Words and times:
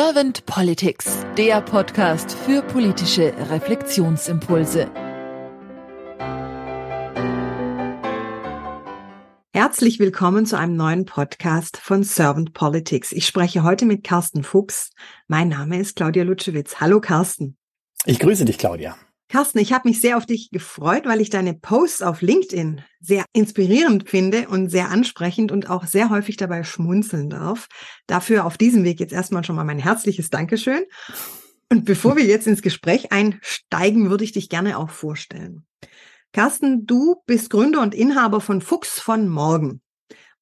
Servant 0.00 0.46
Politics, 0.46 1.26
der 1.36 1.60
Podcast 1.60 2.30
für 2.30 2.62
politische 2.62 3.34
Reflexionsimpulse. 3.50 4.88
Herzlich 9.52 9.98
willkommen 9.98 10.46
zu 10.46 10.56
einem 10.56 10.76
neuen 10.76 11.04
Podcast 11.04 11.78
von 11.78 12.04
Servant 12.04 12.52
Politics. 12.52 13.10
Ich 13.10 13.26
spreche 13.26 13.64
heute 13.64 13.86
mit 13.86 14.04
Carsten 14.04 14.44
Fuchs. 14.44 14.90
Mein 15.26 15.48
Name 15.48 15.80
ist 15.80 15.96
Claudia 15.96 16.22
Lutschewitz. 16.22 16.76
Hallo 16.78 17.00
Carsten. 17.00 17.56
Ich 18.04 18.20
grüße 18.20 18.44
dich, 18.44 18.58
Claudia. 18.58 18.96
Carsten, 19.28 19.58
ich 19.58 19.74
habe 19.74 19.88
mich 19.88 20.00
sehr 20.00 20.16
auf 20.16 20.24
dich 20.24 20.50
gefreut, 20.50 21.04
weil 21.04 21.20
ich 21.20 21.28
deine 21.28 21.52
Posts 21.52 22.02
auf 22.02 22.22
LinkedIn 22.22 22.80
sehr 22.98 23.26
inspirierend 23.34 24.08
finde 24.08 24.48
und 24.48 24.70
sehr 24.70 24.88
ansprechend 24.88 25.52
und 25.52 25.68
auch 25.68 25.86
sehr 25.86 26.08
häufig 26.08 26.38
dabei 26.38 26.62
schmunzeln 26.62 27.28
darf. 27.28 27.68
Dafür 28.06 28.46
auf 28.46 28.56
diesem 28.56 28.84
Weg 28.84 29.00
jetzt 29.00 29.12
erstmal 29.12 29.44
schon 29.44 29.56
mal 29.56 29.64
mein 29.64 29.78
herzliches 29.78 30.30
Dankeschön. 30.30 30.82
Und 31.70 31.84
bevor 31.84 32.16
wir 32.16 32.24
jetzt 32.24 32.46
ins 32.46 32.62
Gespräch 32.62 33.12
einsteigen, 33.12 34.08
würde 34.08 34.24
ich 34.24 34.32
dich 34.32 34.48
gerne 34.48 34.78
auch 34.78 34.88
vorstellen. 34.88 35.66
Carsten, 36.32 36.86
du 36.86 37.22
bist 37.26 37.50
Gründer 37.50 37.82
und 37.82 37.94
Inhaber 37.94 38.40
von 38.40 38.62
Fuchs 38.62 38.98
von 38.98 39.28
Morgen. 39.28 39.82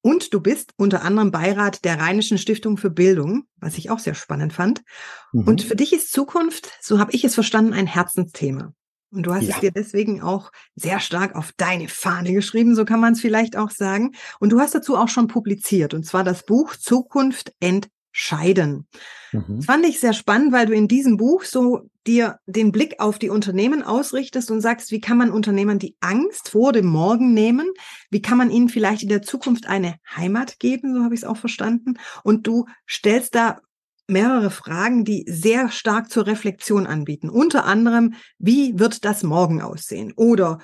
Und 0.01 0.33
du 0.33 0.39
bist 0.39 0.71
unter 0.77 1.01
anderem 1.01 1.31
Beirat 1.31 1.83
der 1.83 1.99
Rheinischen 1.99 2.37
Stiftung 2.37 2.77
für 2.77 2.89
Bildung, 2.89 3.43
was 3.57 3.77
ich 3.77 3.89
auch 3.89 3.99
sehr 3.99 4.13
spannend 4.13 4.53
fand. 4.53 4.83
Mhm. 5.33 5.47
Und 5.47 5.61
für 5.63 5.75
dich 5.75 5.91
ist 5.91 6.13
Zukunft, 6.13 6.71
so 6.81 6.99
habe 6.99 7.11
ich 7.11 7.25
es 7.25 7.33
verstanden, 7.33 7.73
ein 7.73 7.87
Herzensthema. 7.87 8.73
Und 9.11 9.23
du 9.23 9.33
hast 9.33 9.43
ja. 9.43 9.55
es 9.55 9.61
dir 9.61 9.71
deswegen 9.71 10.21
auch 10.21 10.51
sehr 10.75 10.99
stark 10.99 11.35
auf 11.35 11.53
deine 11.55 11.87
Fahne 11.87 12.33
geschrieben, 12.33 12.75
so 12.75 12.83
kann 12.85 12.99
man 12.99 13.13
es 13.13 13.21
vielleicht 13.21 13.55
auch 13.55 13.71
sagen. 13.71 14.13
Und 14.39 14.51
du 14.51 14.59
hast 14.59 14.75
dazu 14.75 14.97
auch 14.97 15.07
schon 15.07 15.27
publiziert, 15.27 15.93
und 15.93 16.05
zwar 16.05 16.23
das 16.23 16.45
Buch 16.45 16.75
Zukunft 16.75 17.53
entscheiden. 17.59 18.87
Mhm. 19.31 19.57
Das 19.57 19.65
fand 19.65 19.85
ich 19.85 19.99
sehr 19.99 20.13
spannend, 20.13 20.51
weil 20.51 20.65
du 20.65 20.73
in 20.73 20.87
diesem 20.87 21.17
Buch 21.17 21.43
so 21.43 21.89
dir 22.05 22.39
den 22.45 22.71
Blick 22.71 22.99
auf 22.99 23.19
die 23.19 23.29
Unternehmen 23.29 23.83
ausrichtest 23.83 24.49
und 24.51 24.61
sagst, 24.61 24.91
wie 24.91 25.01
kann 25.01 25.17
man 25.17 25.31
Unternehmern 25.31 25.79
die 25.79 25.95
Angst 25.99 26.49
vor 26.49 26.73
dem 26.73 26.87
Morgen 26.87 27.33
nehmen? 27.33 27.69
Wie 28.09 28.21
kann 28.21 28.37
man 28.37 28.49
ihnen 28.49 28.69
vielleicht 28.69 29.03
in 29.03 29.09
der 29.09 29.21
Zukunft 29.21 29.67
eine 29.67 29.95
Heimat 30.15 30.59
geben? 30.59 30.93
So 30.93 31.03
habe 31.03 31.13
ich 31.13 31.21
es 31.21 31.27
auch 31.27 31.37
verstanden. 31.37 31.95
Und 32.23 32.47
du 32.47 32.65
stellst 32.87 33.35
da 33.35 33.59
mehrere 34.07 34.49
Fragen, 34.49 35.03
die 35.03 35.25
sehr 35.27 35.69
stark 35.69 36.09
zur 36.09 36.27
Reflexion 36.27 36.87
anbieten. 36.87 37.29
Unter 37.29 37.65
anderem, 37.65 38.15
wie 38.39 38.79
wird 38.79 39.05
das 39.05 39.23
morgen 39.23 39.61
aussehen? 39.61 40.13
Oder 40.15 40.59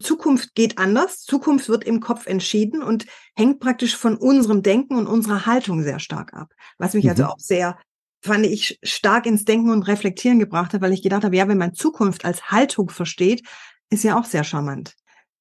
Zukunft 0.00 0.54
geht 0.54 0.78
anders. 0.78 1.24
Zukunft 1.24 1.68
wird 1.68 1.84
im 1.84 2.00
Kopf 2.00 2.26
entschieden 2.26 2.82
und 2.82 3.06
hängt 3.36 3.60
praktisch 3.60 3.96
von 3.96 4.16
unserem 4.16 4.62
Denken 4.62 4.96
und 4.96 5.06
unserer 5.06 5.46
Haltung 5.46 5.82
sehr 5.82 6.00
stark 6.00 6.34
ab. 6.34 6.52
Was 6.78 6.94
mich 6.94 7.08
also 7.08 7.22
mhm. 7.22 7.28
also 7.28 7.34
auch 7.34 7.38
sehr, 7.38 7.78
fand 8.22 8.46
ich, 8.46 8.78
stark 8.82 9.26
ins 9.26 9.44
Denken 9.44 9.70
und 9.70 9.82
Reflektieren 9.84 10.38
gebracht 10.38 10.72
hat, 10.72 10.80
weil 10.80 10.92
ich 10.92 11.02
gedacht 11.02 11.24
habe, 11.24 11.36
ja, 11.36 11.46
wenn 11.48 11.58
man 11.58 11.74
Zukunft 11.74 12.24
als 12.24 12.50
Haltung 12.50 12.90
versteht, 12.90 13.46
ist 13.90 14.04
ja 14.04 14.18
auch 14.18 14.24
sehr 14.24 14.44
charmant. 14.44 14.94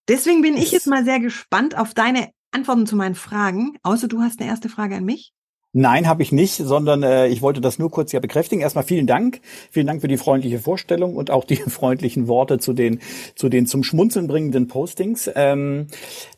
Deswegen 0.08 0.42
bin 0.42 0.58
ich 0.58 0.72
jetzt 0.72 0.88
mal 0.88 1.06
sehr 1.06 1.20
gespannt 1.20 1.78
auf 1.78 1.94
deine 1.94 2.30
Antworten 2.52 2.88
zu 2.88 2.96
meinen 2.96 3.16
Fragen. 3.16 3.78
Außer 3.84 4.08
du 4.08 4.22
hast 4.22 4.40
eine 4.40 4.50
erste 4.50 4.70
Frage 4.70 4.96
an 4.96 5.06
mich. 5.06 5.34
Nein, 5.72 6.08
habe 6.08 6.24
ich 6.24 6.32
nicht, 6.32 6.56
sondern 6.56 7.04
äh, 7.04 7.28
ich 7.28 7.44
wollte 7.44 7.62
das 7.62 7.78
nur 7.78 7.92
kurz 7.92 8.12
ja 8.12 8.20
bekräftigen. 8.20 8.62
Erstmal 8.62 8.84
vielen 8.84 9.06
Dank, 9.06 9.40
vielen 9.70 9.86
Dank 9.86 10.02
für 10.02 10.08
die 10.08 10.18
freundliche 10.18 10.58
Vorstellung 10.58 11.16
und 11.16 11.30
auch 11.30 11.44
die 11.44 11.56
freundlichen 11.70 12.28
Worte 12.28 12.58
zu 12.58 12.74
den 12.74 13.00
zu 13.36 13.50
den 13.50 13.68
zum 13.68 13.84
Schmunzeln 13.84 14.28
bringenden 14.28 14.68
Postings. 14.68 15.30
Ähm, 15.36 15.88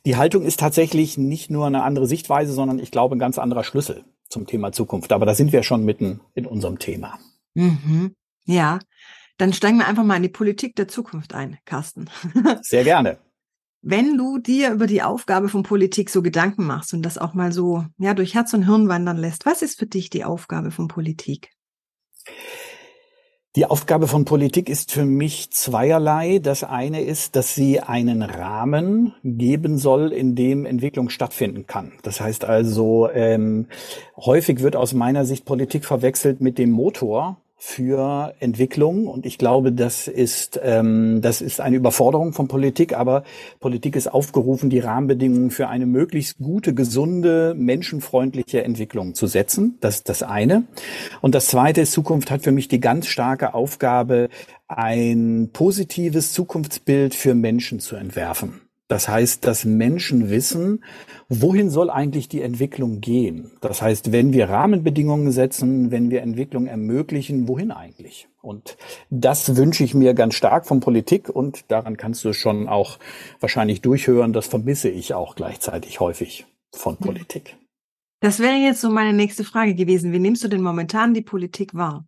die 0.06 0.18
Haltung 0.18 0.44
ist 0.44 0.60
tatsächlich 0.60 1.18
nicht 1.18 1.50
nur 1.50 1.66
eine 1.66 1.84
andere 1.84 2.08
Sichtweise, 2.08 2.52
sondern 2.52 2.80
ich 2.80 2.92
glaube 2.92 3.16
ein 3.16 3.20
ganz 3.20 3.40
anderer 3.40 3.64
Schlüssel 3.64 4.04
zum 4.28 4.48
Thema 4.48 4.74
Zukunft. 4.74 5.14
Aber 5.14 5.26
da 5.26 5.34
sind 5.34 5.54
wir 5.54 5.64
schon 5.64 5.86
mitten 5.86 6.20
in 6.34 6.46
unserem 6.46 6.78
Thema. 6.80 7.18
Mhm. 7.54 8.14
Ja, 8.46 8.80
dann 9.38 9.54
steigen 9.54 9.78
wir 9.78 9.88
einfach 9.88 10.04
mal 10.04 10.18
in 10.18 10.24
die 10.24 10.30
Politik 10.30 10.76
der 10.76 10.90
Zukunft 10.90 11.34
ein, 11.34 11.58
Carsten. 11.66 12.10
Sehr 12.62 12.84
gerne. 12.84 13.18
Wenn 13.84 14.16
du 14.16 14.38
dir 14.38 14.72
über 14.74 14.86
die 14.86 15.02
Aufgabe 15.02 15.50
von 15.50 15.64
Politik 15.64 16.12
so 16.12 16.22
Gedanken 16.22 16.66
machst 16.66 16.94
und 16.94 17.02
das 17.02 17.18
auch 17.18 17.34
mal 17.34 17.52
so 17.52 17.84
ja 17.98 18.14
durch 18.14 18.36
Herz 18.36 18.54
und 18.54 18.68
Hirn 18.68 18.88
wandern 18.88 19.18
lässt, 19.18 19.48
was 19.48 19.64
ist 19.64 19.80
für 19.80 19.88
dich 19.88 20.12
die 20.12 20.24
Aufgabe 20.24 20.70
von 20.70 20.88
Politik? 20.88 21.50
Die 23.56 23.66
Aufgabe 23.66 24.08
von 24.08 24.24
Politik 24.24 24.70
ist 24.70 24.92
für 24.92 25.04
mich 25.04 25.52
zweierlei. 25.52 26.40
Das 26.40 26.64
eine 26.64 27.02
ist, 27.02 27.36
dass 27.36 27.56
sie 27.56 27.82
einen 27.82 28.22
Rahmen 28.22 29.14
geben 29.24 29.78
soll, 29.80 30.14
in 30.14 30.36
dem 30.36 30.66
Entwicklung 30.66 31.10
stattfinden 31.10 31.66
kann. 31.66 31.92
Das 32.04 32.22
heißt 32.22 32.46
also, 32.46 33.10
ähm, 33.12 33.68
häufig 34.16 34.62
wird 34.62 34.76
aus 34.76 34.94
meiner 34.94 35.26
Sicht 35.26 35.44
Politik 35.44 35.86
verwechselt 35.86 36.40
mit 36.40 36.60
dem 36.60 36.72
Motor 36.72 37.42
für 37.64 38.34
Entwicklung. 38.40 39.06
Und 39.06 39.28
ich 39.28 39.38
glaube, 39.38 39.72
das 39.72 40.08
ist, 40.08 40.60
ähm, 40.64 41.22
das 41.22 41.42
ist 41.42 41.62
eine 41.62 41.76
Überforderung 41.76 42.34
von 42.34 42.48
Politik, 42.48 42.98
aber 42.98 43.24
Politik 43.60 43.96
ist 43.96 44.12
aufgerufen, 44.12 44.72
die 44.72 44.80
Rahmenbedingungen 44.80 45.52
für 45.52 45.68
eine 45.68 45.86
möglichst 45.86 46.40
gute, 46.40 46.74
gesunde, 46.74 47.54
menschenfreundliche 47.56 48.64
Entwicklung 48.64 49.14
zu 49.14 49.28
setzen. 49.28 49.78
Das 49.80 49.98
ist 49.98 50.10
das 50.10 50.24
eine. 50.24 50.64
Und 51.22 51.36
das 51.36 51.48
zweite 51.48 51.82
ist, 51.82 51.92
Zukunft 51.92 52.32
hat 52.32 52.42
für 52.42 52.52
mich 52.52 52.68
die 52.68 52.80
ganz 52.80 53.06
starke 53.06 53.54
Aufgabe, 53.54 54.30
ein 54.68 55.52
positives 55.54 56.34
Zukunftsbild 56.34 57.14
für 57.14 57.36
Menschen 57.36 57.80
zu 57.80 57.96
entwerfen. 57.96 58.61
Das 58.92 59.08
heißt, 59.08 59.48
dass 59.48 59.64
Menschen 59.64 60.30
wissen, 60.30 60.84
wohin 61.30 61.70
soll 61.70 61.90
eigentlich 61.90 62.28
die 62.28 62.42
Entwicklung 62.42 63.00
gehen. 63.00 63.52
Das 63.62 63.82
heißt, 63.82 64.12
wenn 64.12 64.34
wir 64.34 64.50
Rahmenbedingungen 64.50 65.32
setzen, 65.32 65.92
wenn 65.92 66.12
wir 66.12 66.22
Entwicklung 66.22 66.68
ermöglichen, 66.68 67.48
wohin 67.48 67.72
eigentlich? 67.72 68.28
Und 68.42 68.76
das 69.10 69.56
wünsche 69.56 69.86
ich 69.86 69.94
mir 69.94 70.14
ganz 70.14 70.34
stark 70.34 70.66
von 70.66 70.82
Politik 70.82 71.30
und 71.30 71.72
daran 71.72 71.96
kannst 71.96 72.26
du 72.26 72.34
schon 72.34 72.68
auch 72.68 73.00
wahrscheinlich 73.40 73.80
durchhören. 73.80 74.34
Das 74.34 74.48
vermisse 74.48 74.90
ich 74.90 75.14
auch 75.14 75.36
gleichzeitig 75.36 76.02
häufig 76.02 76.46
von 76.74 76.98
Politik. 76.98 77.56
Das 78.20 78.40
wäre 78.40 78.58
jetzt 78.58 78.82
so 78.82 78.90
meine 78.90 79.14
nächste 79.14 79.46
Frage 79.46 79.74
gewesen. 79.74 80.12
Wie 80.12 80.20
nimmst 80.20 80.44
du 80.44 80.50
denn 80.50 80.62
momentan 80.62 81.14
die 81.14 81.22
Politik 81.22 81.74
wahr? 81.74 82.04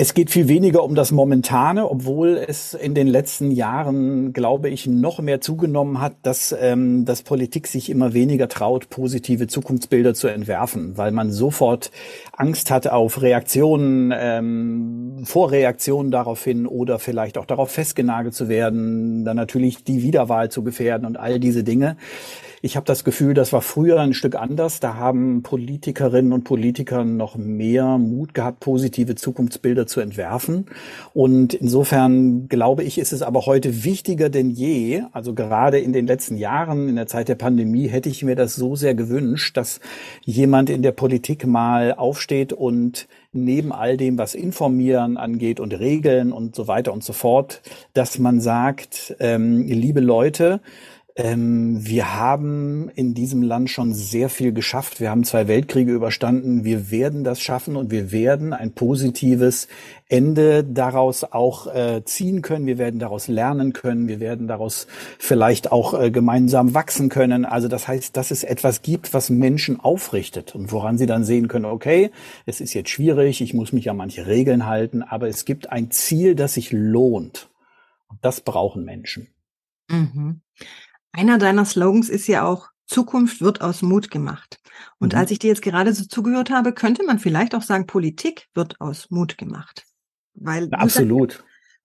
Es 0.00 0.14
geht 0.14 0.30
viel 0.30 0.46
weniger 0.46 0.84
um 0.84 0.94
das 0.94 1.10
Momentane, 1.10 1.90
obwohl 1.90 2.36
es 2.36 2.72
in 2.72 2.94
den 2.94 3.08
letzten 3.08 3.50
Jahren, 3.50 4.32
glaube 4.32 4.68
ich, 4.68 4.86
noch 4.86 5.18
mehr 5.18 5.40
zugenommen 5.40 6.00
hat, 6.00 6.14
dass, 6.22 6.54
ähm, 6.56 7.04
dass 7.04 7.22
Politik 7.22 7.66
sich 7.66 7.90
immer 7.90 8.14
weniger 8.14 8.46
traut, 8.46 8.90
positive 8.90 9.48
Zukunftsbilder 9.48 10.14
zu 10.14 10.28
entwerfen, 10.28 10.96
weil 10.96 11.10
man 11.10 11.32
sofort 11.32 11.90
Angst 12.30 12.70
hat 12.70 12.86
auf 12.86 13.22
Reaktionen, 13.22 14.14
ähm, 14.16 15.22
Vorreaktionen 15.24 16.12
daraufhin 16.12 16.68
oder 16.68 17.00
vielleicht 17.00 17.36
auch 17.36 17.46
darauf 17.46 17.72
festgenagelt 17.72 18.34
zu 18.34 18.48
werden, 18.48 19.24
dann 19.24 19.36
natürlich 19.36 19.82
die 19.82 20.04
Wiederwahl 20.04 20.48
zu 20.48 20.62
gefährden 20.62 21.08
und 21.08 21.16
all 21.16 21.40
diese 21.40 21.64
Dinge. 21.64 21.96
Ich 22.60 22.76
habe 22.76 22.86
das 22.86 23.04
Gefühl, 23.04 23.34
das 23.34 23.52
war 23.52 23.62
früher 23.62 24.00
ein 24.00 24.14
Stück 24.14 24.34
anders. 24.34 24.80
Da 24.80 24.94
haben 24.94 25.42
Politikerinnen 25.42 26.32
und 26.32 26.42
Politiker 26.42 27.04
noch 27.04 27.36
mehr 27.36 27.98
Mut 27.98 28.34
gehabt, 28.34 28.58
positive 28.60 29.14
Zukunftsbilder 29.14 29.86
zu 29.86 30.00
entwerfen. 30.00 30.66
Und 31.14 31.54
insofern 31.54 32.48
glaube 32.48 32.82
ich, 32.82 32.98
ist 32.98 33.12
es 33.12 33.22
aber 33.22 33.46
heute 33.46 33.84
wichtiger 33.84 34.28
denn 34.28 34.50
je. 34.50 35.02
Also 35.12 35.34
gerade 35.34 35.78
in 35.78 35.92
den 35.92 36.08
letzten 36.08 36.36
Jahren, 36.36 36.88
in 36.88 36.96
der 36.96 37.06
Zeit 37.06 37.28
der 37.28 37.36
Pandemie, 37.36 37.86
hätte 37.86 38.08
ich 38.08 38.24
mir 38.24 38.34
das 38.34 38.56
so 38.56 38.74
sehr 38.74 38.94
gewünscht, 38.94 39.56
dass 39.56 39.80
jemand 40.24 40.68
in 40.68 40.82
der 40.82 40.92
Politik 40.92 41.46
mal 41.46 41.94
aufsteht 41.94 42.52
und 42.52 43.06
neben 43.32 43.72
all 43.72 43.96
dem, 43.96 44.18
was 44.18 44.34
Informieren 44.34 45.16
angeht 45.16 45.60
und 45.60 45.72
Regeln 45.78 46.32
und 46.32 46.56
so 46.56 46.66
weiter 46.66 46.92
und 46.92 47.04
so 47.04 47.12
fort, 47.12 47.62
dass 47.92 48.18
man 48.18 48.40
sagt, 48.40 49.14
ähm, 49.20 49.62
liebe 49.66 50.00
Leute, 50.00 50.60
ähm, 51.18 51.84
wir 51.84 52.14
haben 52.14 52.88
in 52.90 53.12
diesem 53.12 53.42
Land 53.42 53.70
schon 53.70 53.92
sehr 53.92 54.28
viel 54.28 54.52
geschafft. 54.52 55.00
Wir 55.00 55.10
haben 55.10 55.24
zwei 55.24 55.48
Weltkriege 55.48 55.92
überstanden. 55.92 56.62
Wir 56.62 56.92
werden 56.92 57.24
das 57.24 57.40
schaffen 57.40 57.74
und 57.74 57.90
wir 57.90 58.12
werden 58.12 58.52
ein 58.52 58.70
positives 58.72 59.66
Ende 60.08 60.62
daraus 60.62 61.24
auch 61.24 61.66
äh, 61.74 62.04
ziehen 62.04 62.40
können. 62.40 62.66
Wir 62.66 62.78
werden 62.78 63.00
daraus 63.00 63.26
lernen 63.26 63.72
können. 63.72 64.06
Wir 64.06 64.20
werden 64.20 64.46
daraus 64.46 64.86
vielleicht 65.18 65.72
auch 65.72 66.00
äh, 66.00 66.12
gemeinsam 66.12 66.72
wachsen 66.72 67.08
können. 67.08 67.44
Also 67.44 67.66
das 67.66 67.88
heißt, 67.88 68.16
dass 68.16 68.30
es 68.30 68.44
etwas 68.44 68.82
gibt, 68.82 69.12
was 69.12 69.28
Menschen 69.28 69.80
aufrichtet 69.80 70.54
und 70.54 70.70
woran 70.70 70.98
sie 70.98 71.06
dann 71.06 71.24
sehen 71.24 71.48
können, 71.48 71.64
okay, 71.64 72.12
es 72.46 72.60
ist 72.60 72.74
jetzt 72.74 72.90
schwierig, 72.90 73.40
ich 73.40 73.54
muss 73.54 73.72
mich 73.72 73.90
an 73.90 73.96
manche 73.96 74.28
Regeln 74.28 74.66
halten, 74.66 75.02
aber 75.02 75.26
es 75.26 75.44
gibt 75.44 75.72
ein 75.72 75.90
Ziel, 75.90 76.36
das 76.36 76.54
sich 76.54 76.70
lohnt. 76.70 77.50
Und 78.06 78.24
das 78.24 78.40
brauchen 78.40 78.84
Menschen. 78.84 79.26
Mhm. 79.88 80.42
Einer 81.18 81.38
deiner 81.38 81.64
Slogans 81.64 82.08
ist 82.08 82.28
ja 82.28 82.46
auch, 82.46 82.68
Zukunft 82.86 83.40
wird 83.40 83.60
aus 83.60 83.82
Mut 83.82 84.08
gemacht. 84.08 84.60
Und 85.00 85.14
mhm. 85.14 85.18
als 85.18 85.32
ich 85.32 85.40
dir 85.40 85.48
jetzt 85.48 85.62
gerade 85.62 85.92
so 85.92 86.04
zugehört 86.04 86.50
habe, 86.50 86.72
könnte 86.72 87.04
man 87.04 87.18
vielleicht 87.18 87.56
auch 87.56 87.62
sagen, 87.62 87.88
Politik 87.88 88.46
wird 88.54 88.80
aus 88.80 89.10
Mut 89.10 89.36
gemacht. 89.36 89.82
Weil 90.34 90.68
absolut. 90.70 91.44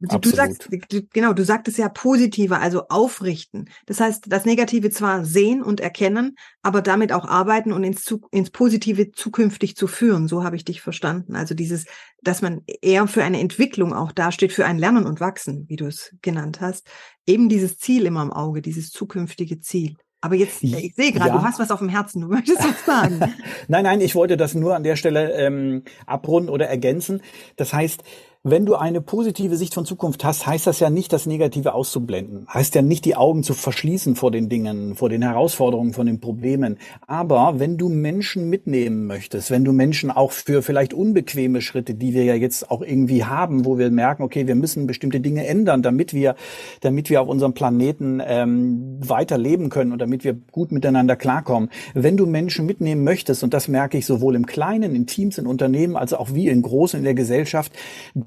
Du, 0.09 0.17
du 0.17 0.29
sagst, 0.31 0.69
genau, 1.13 1.31
du 1.31 1.45
sagtest 1.45 1.77
ja 1.77 1.87
positiver, 1.87 2.59
also 2.59 2.89
aufrichten. 2.89 3.69
Das 3.85 4.01
heißt, 4.01 4.25
das 4.27 4.43
Negative 4.43 4.89
zwar 4.89 5.23
sehen 5.23 5.63
und 5.63 5.79
erkennen, 5.79 6.35
aber 6.61 6.81
damit 6.81 7.13
auch 7.13 7.25
arbeiten 7.25 7.71
und 7.71 7.85
ins, 7.85 8.13
ins 8.31 8.49
Positive 8.49 9.11
zukünftig 9.13 9.77
zu 9.77 9.87
führen. 9.87 10.27
So 10.27 10.43
habe 10.43 10.57
ich 10.57 10.65
dich 10.65 10.81
verstanden. 10.81 11.37
Also 11.37 11.55
dieses, 11.55 11.85
dass 12.21 12.41
man 12.41 12.63
eher 12.81 13.07
für 13.07 13.23
eine 13.23 13.39
Entwicklung 13.39 13.93
auch 13.93 14.11
dasteht, 14.11 14.51
für 14.51 14.65
ein 14.65 14.77
Lernen 14.77 15.05
und 15.05 15.21
Wachsen, 15.21 15.69
wie 15.69 15.77
du 15.77 15.85
es 15.85 16.13
genannt 16.21 16.59
hast. 16.59 16.85
Eben 17.25 17.47
dieses 17.47 17.77
Ziel 17.77 18.05
immer 18.05 18.23
im 18.23 18.33
Auge, 18.33 18.61
dieses 18.61 18.89
zukünftige 18.89 19.61
Ziel. 19.61 19.95
Aber 20.19 20.35
jetzt, 20.35 20.63
ich 20.63 20.95
sehe 20.95 21.11
gerade, 21.11 21.31
ja. 21.31 21.37
du 21.37 21.43
hast 21.43 21.59
was 21.59 21.69
auf 21.69 21.79
dem 21.79 21.89
Herzen, 21.89 22.21
du 22.21 22.27
möchtest 22.27 22.59
was 22.59 22.85
sagen. 22.85 23.19
nein, 23.67 23.83
nein, 23.83 23.99
ich 23.99 24.15
wollte 24.15 24.37
das 24.37 24.53
nur 24.53 24.73
an 24.73 24.83
der 24.83 24.95
Stelle 24.95 25.33
ähm, 25.33 25.83
abrunden 26.05 26.49
oder 26.49 26.67
ergänzen. 26.67 27.21
Das 27.57 27.73
heißt, 27.73 28.03
wenn 28.45 28.65
du 28.65 28.75
eine 28.75 28.99
positive 28.99 29.55
Sicht 29.55 29.73
von 29.73 29.85
Zukunft 29.85 30.25
hast, 30.25 30.45
heißt 30.45 30.67
das 30.67 30.81
ja 30.81 30.89
nicht, 30.89 31.13
das 31.13 31.25
Negative 31.25 31.73
auszublenden. 31.73 32.45
Heißt 32.53 32.75
ja 32.75 32.81
nicht, 32.81 33.05
die 33.05 33.15
Augen 33.15 33.41
zu 33.41 33.53
verschließen 33.53 34.17
vor 34.17 34.31
den 34.31 34.49
Dingen, 34.49 34.95
vor 34.95 35.07
den 35.07 35.21
Herausforderungen, 35.21 35.93
vor 35.93 36.03
den 36.03 36.19
Problemen. 36.19 36.77
Aber 37.07 37.61
wenn 37.61 37.77
du 37.77 37.87
Menschen 37.87 38.49
mitnehmen 38.49 39.07
möchtest, 39.07 39.49
wenn 39.49 39.63
du 39.63 39.71
Menschen 39.71 40.11
auch 40.11 40.33
für 40.33 40.61
vielleicht 40.61 40.93
unbequeme 40.93 41.61
Schritte, 41.61 41.93
die 41.93 42.13
wir 42.13 42.25
ja 42.25 42.33
jetzt 42.33 42.69
auch 42.69 42.81
irgendwie 42.81 43.23
haben, 43.23 43.63
wo 43.63 43.77
wir 43.77 43.89
merken, 43.91 44.23
okay, 44.23 44.45
wir 44.45 44.55
müssen 44.55 44.87
bestimmte 44.87 45.21
Dinge 45.21 45.47
ändern, 45.47 45.81
damit 45.81 46.13
wir, 46.13 46.35
damit 46.81 47.09
wir 47.09 47.21
auf 47.21 47.29
unserem 47.29 47.53
Planeten 47.53 48.21
ähm, 48.25 48.99
weiterleben 48.99 49.69
können 49.69 49.93
und 49.93 49.99
damit 49.99 50.25
wir 50.25 50.33
gut 50.33 50.73
miteinander 50.73 51.15
klarkommen. 51.15 51.69
Wenn 51.93 52.17
du 52.17 52.25
Menschen 52.25 52.65
mitnehmen 52.65 53.05
möchtest, 53.05 53.41
und 53.41 53.53
das 53.53 53.69
merke 53.69 53.97
ich 53.97 54.05
sowohl 54.05 54.35
im 54.35 54.45
Kleinen, 54.45 54.95
in 54.95 55.07
Teams, 55.07 55.37
in 55.37 55.47
Unternehmen, 55.47 55.95
als 55.95 56.13
auch 56.13 56.33
wie 56.33 56.49
in 56.49 56.61
Großen 56.61 56.99
in 56.99 57.05
der 57.05 57.13
Gesellschaft, 57.13 57.71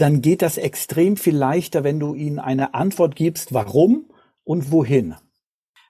dann 0.07 0.23
geht 0.23 0.41
das 0.41 0.57
extrem 0.57 1.17
viel 1.17 1.37
leichter, 1.37 1.83
wenn 1.83 1.99
du 1.99 2.15
ihnen 2.15 2.39
eine 2.39 2.75
Antwort 2.75 3.17
gibst, 3.17 3.53
warum 3.53 4.09
und 4.45 4.71
wohin. 4.71 5.17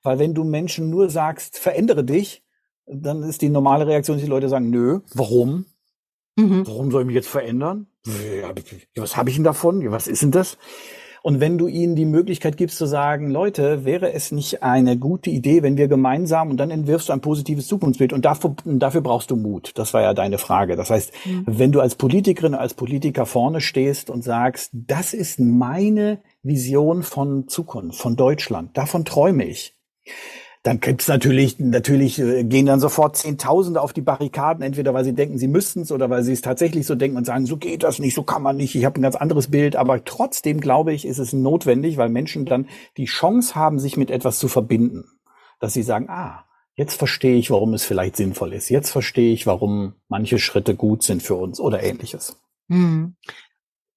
Weil 0.02 0.18
wenn 0.18 0.32
du 0.32 0.42
Menschen 0.42 0.88
nur 0.88 1.10
sagst, 1.10 1.58
verändere 1.58 2.02
dich, 2.02 2.42
dann 2.86 3.22
ist 3.22 3.42
die 3.42 3.50
normale 3.50 3.86
Reaktion, 3.86 4.16
dass 4.16 4.24
die 4.24 4.30
Leute 4.30 4.48
sagen, 4.48 4.70
nö, 4.70 5.00
warum? 5.12 5.66
Mhm. 6.34 6.66
Warum 6.66 6.90
soll 6.90 7.02
ich 7.02 7.06
mich 7.08 7.14
jetzt 7.14 7.28
verändern? 7.28 7.88
Was 8.96 9.18
habe 9.18 9.28
ich 9.28 9.36
denn 9.36 9.44
davon? 9.44 9.90
Was 9.90 10.08
ist 10.08 10.22
denn 10.22 10.30
das? 10.30 10.56
Und 11.26 11.40
wenn 11.40 11.58
du 11.58 11.66
ihnen 11.66 11.96
die 11.96 12.04
Möglichkeit 12.04 12.56
gibst 12.56 12.78
zu 12.78 12.86
sagen, 12.86 13.30
Leute, 13.32 13.84
wäre 13.84 14.12
es 14.12 14.30
nicht 14.30 14.62
eine 14.62 14.96
gute 14.96 15.28
Idee, 15.28 15.64
wenn 15.64 15.76
wir 15.76 15.88
gemeinsam 15.88 16.50
und 16.50 16.56
dann 16.56 16.70
entwirfst 16.70 17.08
du 17.08 17.12
ein 17.12 17.20
positives 17.20 17.66
Zukunftsbild 17.66 18.12
und 18.12 18.24
dafür, 18.24 18.54
dafür 18.64 19.00
brauchst 19.00 19.32
du 19.32 19.34
Mut. 19.34 19.72
Das 19.74 19.92
war 19.92 20.02
ja 20.02 20.14
deine 20.14 20.38
Frage. 20.38 20.76
Das 20.76 20.88
heißt, 20.88 21.12
mhm. 21.24 21.42
wenn 21.46 21.72
du 21.72 21.80
als 21.80 21.96
Politikerin, 21.96 22.54
als 22.54 22.74
Politiker 22.74 23.26
vorne 23.26 23.60
stehst 23.60 24.08
und 24.08 24.22
sagst, 24.22 24.70
das 24.72 25.14
ist 25.14 25.40
meine 25.40 26.20
Vision 26.44 27.02
von 27.02 27.48
Zukunft, 27.48 27.98
von 27.98 28.14
Deutschland, 28.14 28.76
davon 28.76 29.04
träume 29.04 29.46
ich 29.46 29.74
dann 30.66 30.80
gibt's 30.80 31.06
natürlich, 31.06 31.60
natürlich 31.60 32.18
äh, 32.18 32.42
gehen 32.42 32.66
dann 32.66 32.80
sofort 32.80 33.16
Zehntausende 33.16 33.80
auf 33.80 33.92
die 33.92 34.00
Barrikaden, 34.00 34.64
entweder 34.64 34.92
weil 34.94 35.04
sie 35.04 35.12
denken, 35.12 35.38
sie 35.38 35.46
müssten 35.46 35.82
es 35.82 35.92
oder 35.92 36.10
weil 36.10 36.24
sie 36.24 36.32
es 36.32 36.40
tatsächlich 36.40 36.86
so 36.86 36.96
denken 36.96 37.16
und 37.16 37.24
sagen, 37.24 37.46
so 37.46 37.56
geht 37.56 37.84
das 37.84 38.00
nicht, 38.00 38.16
so 38.16 38.24
kann 38.24 38.42
man 38.42 38.56
nicht, 38.56 38.74
ich 38.74 38.84
habe 38.84 38.98
ein 38.98 39.02
ganz 39.02 39.14
anderes 39.14 39.48
Bild. 39.48 39.76
Aber 39.76 40.04
trotzdem 40.04 40.60
glaube 40.60 40.92
ich, 40.92 41.06
ist 41.06 41.18
es 41.18 41.32
notwendig, 41.32 41.98
weil 41.98 42.08
Menschen 42.08 42.46
dann 42.46 42.66
die 42.96 43.04
Chance 43.04 43.54
haben, 43.54 43.78
sich 43.78 43.96
mit 43.96 44.10
etwas 44.10 44.40
zu 44.40 44.48
verbinden. 44.48 45.04
Dass 45.60 45.72
sie 45.72 45.84
sagen, 45.84 46.08
ah, 46.10 46.44
jetzt 46.74 46.94
verstehe 46.94 47.36
ich, 47.36 47.48
warum 47.50 47.72
es 47.72 47.84
vielleicht 47.84 48.16
sinnvoll 48.16 48.52
ist. 48.52 48.68
Jetzt 48.68 48.90
verstehe 48.90 49.32
ich, 49.32 49.46
warum 49.46 49.94
manche 50.08 50.40
Schritte 50.40 50.74
gut 50.74 51.04
sind 51.04 51.22
für 51.22 51.36
uns 51.36 51.60
oder 51.60 51.84
ähnliches. 51.84 52.40
Hm. 52.68 53.14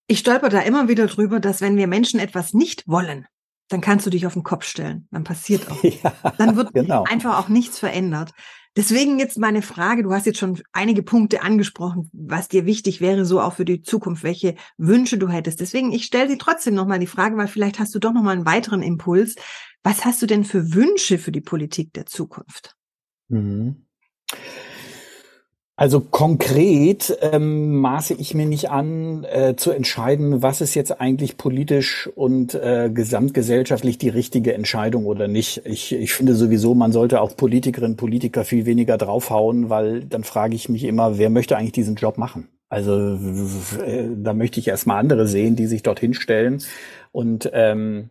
Ich 0.05 0.19
stolper 0.19 0.49
da 0.49 0.59
immer 0.59 0.87
wieder 0.87 1.07
drüber, 1.07 1.39
dass 1.39 1.61
wenn 1.61 1.77
wir 1.77 1.87
Menschen 1.87 2.19
etwas 2.19 2.53
nicht 2.53 2.87
wollen, 2.87 3.25
dann 3.69 3.81
kannst 3.81 4.05
du 4.05 4.09
dich 4.09 4.25
auf 4.25 4.33
den 4.33 4.43
Kopf 4.43 4.65
stellen. 4.65 5.07
Dann 5.11 5.23
passiert 5.23 5.69
auch. 5.71 5.83
Ja, 6.03 6.13
dann 6.37 6.55
wird 6.55 6.73
genau. 6.73 7.03
einfach 7.03 7.39
auch 7.39 7.49
nichts 7.49 7.79
verändert. 7.79 8.31
Deswegen 8.75 9.19
jetzt 9.19 9.37
meine 9.37 9.61
Frage, 9.61 10.03
du 10.03 10.13
hast 10.13 10.25
jetzt 10.25 10.39
schon 10.39 10.61
einige 10.71 11.03
Punkte 11.03 11.41
angesprochen, 11.41 12.09
was 12.13 12.47
dir 12.47 12.65
wichtig 12.65 13.01
wäre, 13.01 13.25
so 13.25 13.41
auch 13.41 13.53
für 13.53 13.65
die 13.65 13.81
Zukunft, 13.81 14.23
welche 14.23 14.55
Wünsche 14.77 15.17
du 15.17 15.27
hättest. 15.27 15.59
Deswegen, 15.59 15.91
ich 15.91 16.05
stelle 16.05 16.27
dir 16.29 16.37
trotzdem 16.37 16.75
nochmal 16.75 16.99
die 16.99 17.07
Frage, 17.07 17.35
weil 17.37 17.47
vielleicht 17.47 17.79
hast 17.79 17.93
du 17.95 17.99
doch 17.99 18.13
nochmal 18.13 18.35
einen 18.35 18.45
weiteren 18.45 18.83
Impuls. 18.83 19.35
Was 19.83 20.05
hast 20.05 20.21
du 20.21 20.27
denn 20.27 20.43
für 20.43 20.73
Wünsche 20.73 21.17
für 21.17 21.31
die 21.31 21.41
Politik 21.41 21.93
der 21.93 22.05
Zukunft? 22.05 22.75
Mhm. 23.27 23.85
Also 25.79 26.01
konkret 26.01 27.17
ähm, 27.21 27.77
maße 27.77 28.13
ich 28.13 28.33
mir 28.33 28.45
nicht 28.45 28.69
an, 28.69 29.23
äh, 29.23 29.55
zu 29.55 29.71
entscheiden, 29.71 30.41
was 30.41 30.59
ist 30.59 30.75
jetzt 30.75 30.99
eigentlich 30.99 31.37
politisch 31.37 32.09
und 32.15 32.53
äh, 32.53 32.89
gesamtgesellschaftlich 32.93 33.97
die 33.97 34.09
richtige 34.09 34.53
Entscheidung 34.53 35.05
oder 35.05 35.29
nicht. 35.29 35.61
Ich, 35.63 35.93
ich 35.95 36.11
finde 36.11 36.35
sowieso, 36.35 36.75
man 36.75 36.91
sollte 36.91 37.21
auch 37.21 37.33
Politikerinnen 37.37 37.93
und 37.93 37.97
Politiker 37.97 38.43
viel 38.43 38.65
weniger 38.65 38.97
draufhauen, 38.97 39.69
weil 39.69 40.03
dann 40.03 40.25
frage 40.25 40.53
ich 40.53 40.67
mich 40.67 40.83
immer, 40.83 41.17
wer 41.17 41.29
möchte 41.29 41.55
eigentlich 41.55 41.71
diesen 41.71 41.95
Job 41.95 42.17
machen? 42.17 42.49
Also 42.67 43.17
äh, 43.81 44.09
da 44.17 44.33
möchte 44.33 44.59
ich 44.59 44.67
erstmal 44.67 44.99
andere 44.99 45.27
sehen, 45.27 45.55
die 45.55 45.65
sich 45.65 45.81
dorthin 45.81 46.13
stellen 46.13 46.61
und 47.13 47.49
ähm, 47.53 48.09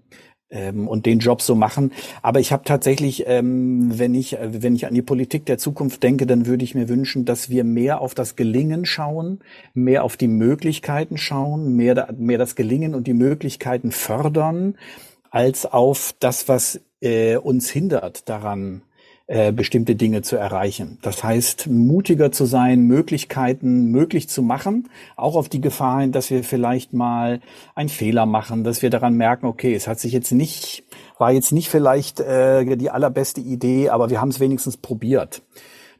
ähm, 0.50 0.88
und 0.88 1.06
den 1.06 1.18
Job 1.18 1.42
so 1.42 1.54
machen. 1.54 1.92
Aber 2.22 2.40
ich 2.40 2.52
habe 2.52 2.64
tatsächlich, 2.64 3.24
ähm, 3.26 3.98
wenn 3.98 4.14
ich 4.14 4.36
wenn 4.40 4.74
ich 4.74 4.86
an 4.86 4.94
die 4.94 5.02
Politik 5.02 5.46
der 5.46 5.58
Zukunft 5.58 6.02
denke, 6.02 6.26
dann 6.26 6.46
würde 6.46 6.64
ich 6.64 6.74
mir 6.74 6.88
wünschen, 6.88 7.24
dass 7.24 7.50
wir 7.50 7.64
mehr 7.64 8.00
auf 8.00 8.14
das 8.14 8.36
Gelingen 8.36 8.86
schauen, 8.86 9.40
mehr 9.74 10.04
auf 10.04 10.16
die 10.16 10.28
Möglichkeiten 10.28 11.18
schauen, 11.18 11.76
mehr 11.76 12.08
mehr 12.16 12.38
das 12.38 12.56
Gelingen 12.56 12.94
und 12.94 13.06
die 13.06 13.14
Möglichkeiten 13.14 13.92
fördern, 13.92 14.76
als 15.30 15.66
auf 15.66 16.14
das, 16.20 16.48
was 16.48 16.80
äh, 17.00 17.36
uns 17.36 17.70
hindert 17.70 18.28
daran 18.28 18.82
äh, 19.30 19.52
bestimmte 19.52 19.94
Dinge 19.94 20.22
zu 20.22 20.36
erreichen. 20.36 20.96
Das 21.02 21.22
heißt, 21.22 21.66
mutiger 21.66 22.32
zu 22.32 22.46
sein, 22.46 22.80
Möglichkeiten 22.80 23.90
möglich 23.90 24.26
zu 24.26 24.42
machen, 24.42 24.88
auch 25.16 25.36
auf 25.36 25.50
die 25.50 25.60
Gefahr 25.60 26.00
hin, 26.00 26.12
dass 26.12 26.30
wir 26.30 26.42
vielleicht 26.42 26.94
mal 26.94 27.40
einen 27.74 27.90
Fehler 27.90 28.24
machen, 28.24 28.64
dass 28.64 28.80
wir 28.80 28.88
daran 28.88 29.12
merken, 29.18 29.44
okay, 29.44 29.74
es 29.74 29.86
hat 29.86 30.00
sich 30.00 30.12
jetzt 30.12 30.32
nicht, 30.32 30.82
war 31.18 31.30
jetzt 31.30 31.52
nicht 31.52 31.68
vielleicht 31.68 32.20
äh, 32.20 32.76
die 32.76 32.88
allerbeste 32.88 33.42
Idee, 33.42 33.90
aber 33.90 34.08
wir 34.08 34.18
haben 34.18 34.30
es 34.30 34.40
wenigstens 34.40 34.78
probiert. 34.78 35.42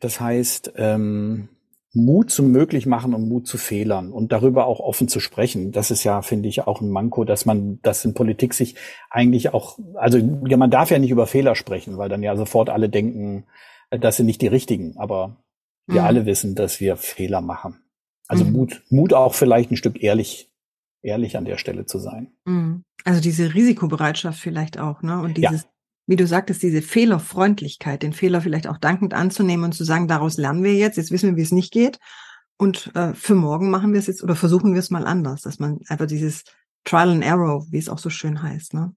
Das 0.01 0.21
heißt, 0.21 0.73
ähm, 0.77 1.51
Mut 1.95 2.31
zum 2.31 2.51
Möglichmachen 2.51 3.15
und 3.15 3.29
Mut 3.29 3.47
zu 3.47 3.57
Fehlern 3.57 4.13
und 4.13 4.31
darüber 4.31 4.67
auch 4.67 4.81
offen 4.81 5.09
zu 5.09 5.21
sprechen. 5.21 5.73
Das 5.73 5.91
ist 5.91 6.05
ja, 6.05 6.21
finde 6.21 6.49
ich, 6.49 6.67
auch 6.67 6.81
ein 6.81 6.91
Manko, 6.91 7.25
dass 7.25 7.47
man, 7.47 7.81
dass 7.83 8.05
in 8.05 8.15
Politik 8.15 8.53
sich 8.55 8.75
eigentlich 9.11 9.55
auch, 9.55 9.79
also 9.95 10.19
ja, 10.47 10.57
man 10.57 10.71
darf 10.71 10.91
ja 10.91 10.99
nicht 10.99 11.11
über 11.11 11.27
Fehler 11.27 11.55
sprechen, 11.55 11.97
weil 11.97 12.11
dann 12.11 12.23
ja 12.23 12.37
sofort 12.37 12.69
alle 12.69 12.89
denken, 12.91 13.45
äh, 13.91 13.99
das 13.99 14.17
sind 14.17 14.27
nicht 14.27 14.43
die 14.43 14.49
richtigen. 14.49 14.97
Aber 14.99 15.43
wir 15.87 16.03
mhm. 16.03 16.07
alle 16.07 16.27
wissen, 16.27 16.55
dass 16.55 16.81
wir 16.81 16.97
Fehler 16.97 17.41
machen. 17.41 17.81
Also 18.27 18.45
mhm. 18.45 18.53
Mut, 18.53 18.83
Mut 18.91 19.15
auch 19.15 19.35
vielleicht 19.35 19.71
ein 19.71 19.77
Stück 19.77 20.03
ehrlich, 20.03 20.53
ehrlich 21.01 21.39
an 21.39 21.47
der 21.47 21.57
Stelle 21.57 21.87
zu 21.87 21.99
sein. 21.99 22.33
Mhm. 22.45 22.85
Also 23.05 23.23
diese 23.23 23.55
Risikobereitschaft 23.55 24.39
vielleicht 24.39 24.79
auch, 24.79 25.01
ne? 25.03 25.21
Und 25.23 25.39
dieses, 25.39 25.63
ja 25.63 25.69
wie 26.09 26.17
du 26.17 26.27
sagtest, 26.27 26.63
diese 26.63 26.81
Fehlerfreundlichkeit, 26.81 28.03
den 28.03 28.15
Fehler 28.15 28.41
vielleicht 28.41 28.67
auch 28.67 28.79
dankend 28.79 29.13
anzunehmen 29.13 29.67
und 29.67 29.73
zu 29.73 29.85
sagen, 29.85 30.09
daraus 30.09 30.39
lernen 30.39 30.65
wir 30.65 30.75
jetzt, 30.75 30.97
jetzt 30.97 31.13
wissen 31.13 31.29
wir, 31.29 31.37
wie 31.37 31.43
es 31.43 31.53
nicht 31.53 31.71
geht. 31.71 31.99
Und 32.57 32.91
äh, 32.97 33.13
für 33.13 33.35
morgen 33.35 33.71
machen 33.71 33.93
wir 33.93 34.01
es 34.01 34.07
jetzt 34.07 34.23
oder 34.23 34.35
versuchen 34.35 34.73
wir 34.73 34.81
es 34.81 34.91
mal 34.91 35.07
anders, 35.07 35.43
dass 35.43 35.59
man 35.59 35.81
einfach 35.87 36.07
dieses 36.07 36.45
Trial 36.85 37.11
and 37.11 37.23
Error, 37.23 37.67
wie 37.71 37.77
es 37.77 37.91
auch 37.91 37.99
so 37.99 38.09
schön 38.09 38.43
heißt. 38.43 38.73
Ne? 38.73 38.95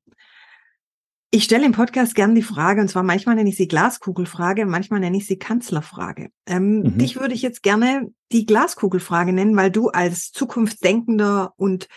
Ich 1.31 1.43
stelle 1.43 1.65
im 1.65 1.73
Podcast 1.73 2.15
gern 2.15 2.33
die 2.33 2.43
Frage, 2.43 2.79
und 2.79 2.87
zwar 2.87 3.03
manchmal 3.03 3.35
nenne 3.35 3.49
ich 3.49 3.57
sie 3.57 3.67
Glaskugelfrage, 3.67 4.65
manchmal 4.65 5.01
nenne 5.01 5.17
ich 5.17 5.27
sie 5.27 5.37
Kanzlerfrage. 5.37 6.29
Ähm, 6.45 6.79
mhm. 6.79 6.97
Dich 6.97 7.19
würde 7.19 7.33
ich 7.33 7.41
jetzt 7.41 7.61
gerne 7.61 8.07
die 8.31 8.45
Glaskugelfrage 8.45 9.33
nennen, 9.33 9.57
weil 9.57 9.69
du 9.69 9.89
als 9.89 10.31
zukunftsdenkender 10.31 11.53
und 11.57 11.89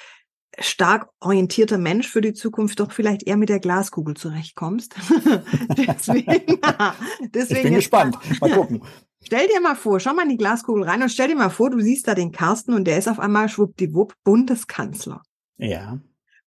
stark 0.58 1.08
orientierter 1.20 1.78
Mensch 1.78 2.08
für 2.08 2.20
die 2.20 2.32
Zukunft 2.32 2.80
doch 2.80 2.92
vielleicht 2.92 3.26
eher 3.26 3.36
mit 3.36 3.48
der 3.48 3.60
Glaskugel 3.60 4.14
zurechtkommst. 4.14 4.94
deswegen, 5.76 6.60
deswegen 7.34 7.56
ich 7.56 7.62
bin 7.62 7.74
gespannt. 7.74 8.18
Mal 8.40 8.50
gucken. 8.50 8.82
Stell 9.26 9.48
dir 9.48 9.60
mal 9.60 9.74
vor, 9.74 10.00
schau 10.00 10.12
mal 10.12 10.24
in 10.24 10.28
die 10.28 10.36
Glaskugel 10.36 10.84
rein 10.84 11.02
und 11.02 11.08
stell 11.08 11.28
dir 11.28 11.36
mal 11.36 11.48
vor, 11.48 11.70
du 11.70 11.80
siehst 11.80 12.06
da 12.06 12.14
den 12.14 12.30
Carsten 12.30 12.74
und 12.74 12.84
der 12.84 12.98
ist 12.98 13.08
auf 13.08 13.18
einmal 13.18 13.48
schwuppdiwupp 13.48 14.12
Bundeskanzler. 14.22 15.22
Ja. 15.56 15.98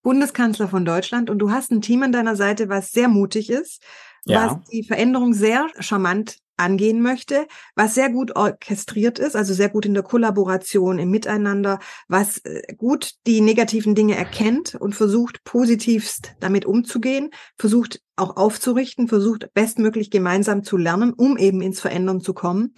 Bundeskanzler 0.04 0.68
von 0.68 0.86
Deutschland 0.86 1.32
und 1.32 1.40
du 1.40 1.50
hast 1.50 1.72
ein 1.72 1.82
Team 1.82 2.04
an 2.04 2.12
deiner 2.12 2.36
Seite, 2.36 2.70
was 2.70 2.92
sehr 2.92 3.08
mutig 3.08 3.50
ist, 3.50 3.82
ja. 4.26 4.46
was 4.46 4.70
die 4.70 4.84
Veränderung 4.84 5.34
sehr 5.34 5.68
charmant 5.80 6.38
angehen 6.58 7.02
möchte, 7.02 7.48
was 7.76 7.96
sehr 7.96 8.10
gut 8.10 8.36
orchestriert 8.36 9.20
ist, 9.20 9.36
also 9.36 9.54
sehr 9.54 9.70
gut 9.70 9.86
in 9.86 9.94
der 9.94 10.04
Kollaboration, 10.04 11.00
im 11.00 11.10
Miteinander, 11.10 11.80
was 12.08 12.40
äh, 12.40 12.62
gut 12.76 13.12
die 13.26 13.42
negativen 13.42 13.96
Dinge 13.96 14.16
erkennt 14.16 14.76
und 14.76 14.96
versucht 14.96 15.44
positivst 15.44 16.34
damit 16.40 16.66
umzugehen, 16.66 17.30
versucht 17.58 18.02
auch 18.16 18.36
aufzurichten, 18.36 19.08
versucht 19.08 19.54
bestmöglich 19.54 20.10
gemeinsam 20.10 20.64
zu 20.64 20.78
lernen, 20.78 21.14
um 21.14 21.38
eben 21.38 21.62
ins 21.62 21.80
Verändern 21.80 22.22
zu 22.22 22.34
kommen. 22.34 22.74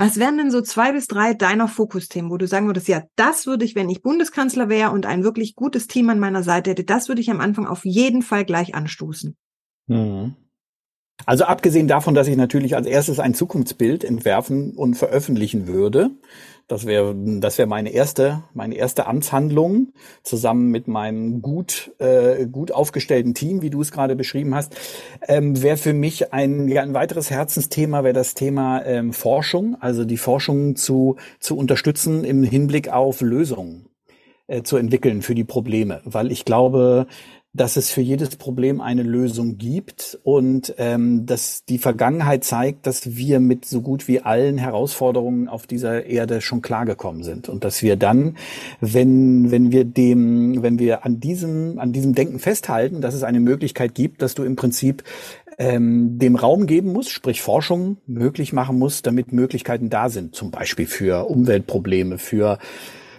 Was 0.00 0.18
wären 0.18 0.38
denn 0.38 0.50
so 0.50 0.62
zwei 0.62 0.92
bis 0.92 1.08
drei 1.08 1.34
deiner 1.34 1.68
Fokusthemen, 1.68 2.30
wo 2.30 2.38
du 2.38 2.46
sagen 2.46 2.66
würdest, 2.66 2.88
ja, 2.88 3.02
das 3.16 3.46
würde 3.46 3.66
ich, 3.66 3.74
wenn 3.74 3.90
ich 3.90 4.00
Bundeskanzler 4.00 4.70
wäre 4.70 4.92
und 4.92 5.04
ein 5.04 5.24
wirklich 5.24 5.54
gutes 5.54 5.88
Team 5.88 6.08
an 6.08 6.18
meiner 6.18 6.42
Seite 6.42 6.70
hätte, 6.70 6.84
das 6.84 7.08
würde 7.08 7.20
ich 7.20 7.30
am 7.30 7.42
Anfang 7.42 7.66
auf 7.66 7.84
jeden 7.84 8.22
Fall 8.22 8.46
gleich 8.46 8.74
anstoßen? 8.74 9.36
Mhm. 9.88 10.36
Also 11.26 11.44
abgesehen 11.44 11.88
davon, 11.88 12.14
dass 12.14 12.28
ich 12.28 12.36
natürlich 12.36 12.76
als 12.76 12.86
erstes 12.86 13.18
ein 13.18 13.34
Zukunftsbild 13.34 14.04
entwerfen 14.04 14.72
und 14.72 14.94
veröffentlichen 14.94 15.66
würde, 15.66 16.10
das 16.70 16.86
wäre 16.86 17.16
das 17.16 17.58
wäre 17.58 17.66
meine 17.66 17.90
erste 17.90 18.44
meine 18.54 18.76
erste 18.76 19.06
Amtshandlung 19.08 19.92
zusammen 20.22 20.70
mit 20.70 20.86
meinem 20.86 21.42
gut 21.42 21.90
äh, 21.98 22.46
gut 22.46 22.70
aufgestellten 22.70 23.34
Team, 23.34 23.60
wie 23.60 23.70
du 23.70 23.80
es 23.80 23.90
gerade 23.90 24.14
beschrieben 24.14 24.54
hast, 24.54 24.76
ähm, 25.26 25.60
wäre 25.62 25.76
für 25.76 25.92
mich 25.92 26.32
ein 26.32 26.70
ein 26.78 26.94
weiteres 26.94 27.30
Herzensthema 27.30 28.04
wäre 28.04 28.14
das 28.14 28.34
Thema 28.34 28.84
ähm, 28.84 29.12
Forschung, 29.12 29.76
also 29.80 30.04
die 30.04 30.16
Forschung 30.16 30.76
zu 30.76 31.16
zu 31.40 31.56
unterstützen 31.56 32.22
im 32.22 32.44
Hinblick 32.44 32.88
auf 32.88 33.20
Lösungen 33.20 33.86
äh, 34.46 34.62
zu 34.62 34.76
entwickeln 34.76 35.22
für 35.22 35.34
die 35.34 35.44
Probleme, 35.44 36.00
weil 36.04 36.30
ich 36.30 36.44
glaube, 36.44 37.06
dass 37.52 37.76
es 37.76 37.90
für 37.90 38.00
jedes 38.00 38.36
Problem 38.36 38.80
eine 38.80 39.02
Lösung 39.02 39.58
gibt. 39.58 40.18
Und 40.22 40.74
ähm, 40.78 41.26
dass 41.26 41.64
die 41.64 41.78
Vergangenheit 41.78 42.44
zeigt, 42.44 42.86
dass 42.86 43.16
wir 43.16 43.40
mit 43.40 43.64
so 43.64 43.80
gut 43.80 44.06
wie 44.06 44.20
allen 44.20 44.58
Herausforderungen 44.58 45.48
auf 45.48 45.66
dieser 45.66 46.06
Erde 46.06 46.40
schon 46.40 46.62
klargekommen 46.62 47.24
sind. 47.24 47.48
Und 47.48 47.64
dass 47.64 47.82
wir 47.82 47.96
dann, 47.96 48.36
wenn 48.80 49.50
wenn 49.50 49.72
wir 49.72 49.84
dem, 49.84 50.62
wenn 50.62 50.78
wir 50.78 51.04
an 51.04 51.18
diesem 51.20 51.78
an 51.78 51.92
diesem 51.92 52.14
Denken 52.14 52.38
festhalten, 52.38 53.00
dass 53.00 53.14
es 53.14 53.24
eine 53.24 53.40
Möglichkeit 53.40 53.94
gibt, 53.94 54.22
dass 54.22 54.34
du 54.34 54.44
im 54.44 54.54
Prinzip 54.54 55.02
ähm, 55.58 56.18
dem 56.18 56.36
Raum 56.36 56.66
geben 56.66 56.92
musst, 56.92 57.10
sprich 57.10 57.42
Forschung 57.42 57.98
möglich 58.06 58.52
machen 58.52 58.78
musst, 58.78 59.06
damit 59.06 59.32
Möglichkeiten 59.32 59.90
da 59.90 60.08
sind, 60.08 60.34
zum 60.34 60.50
Beispiel 60.50 60.86
für 60.86 61.28
Umweltprobleme, 61.28 62.16
für 62.16 62.58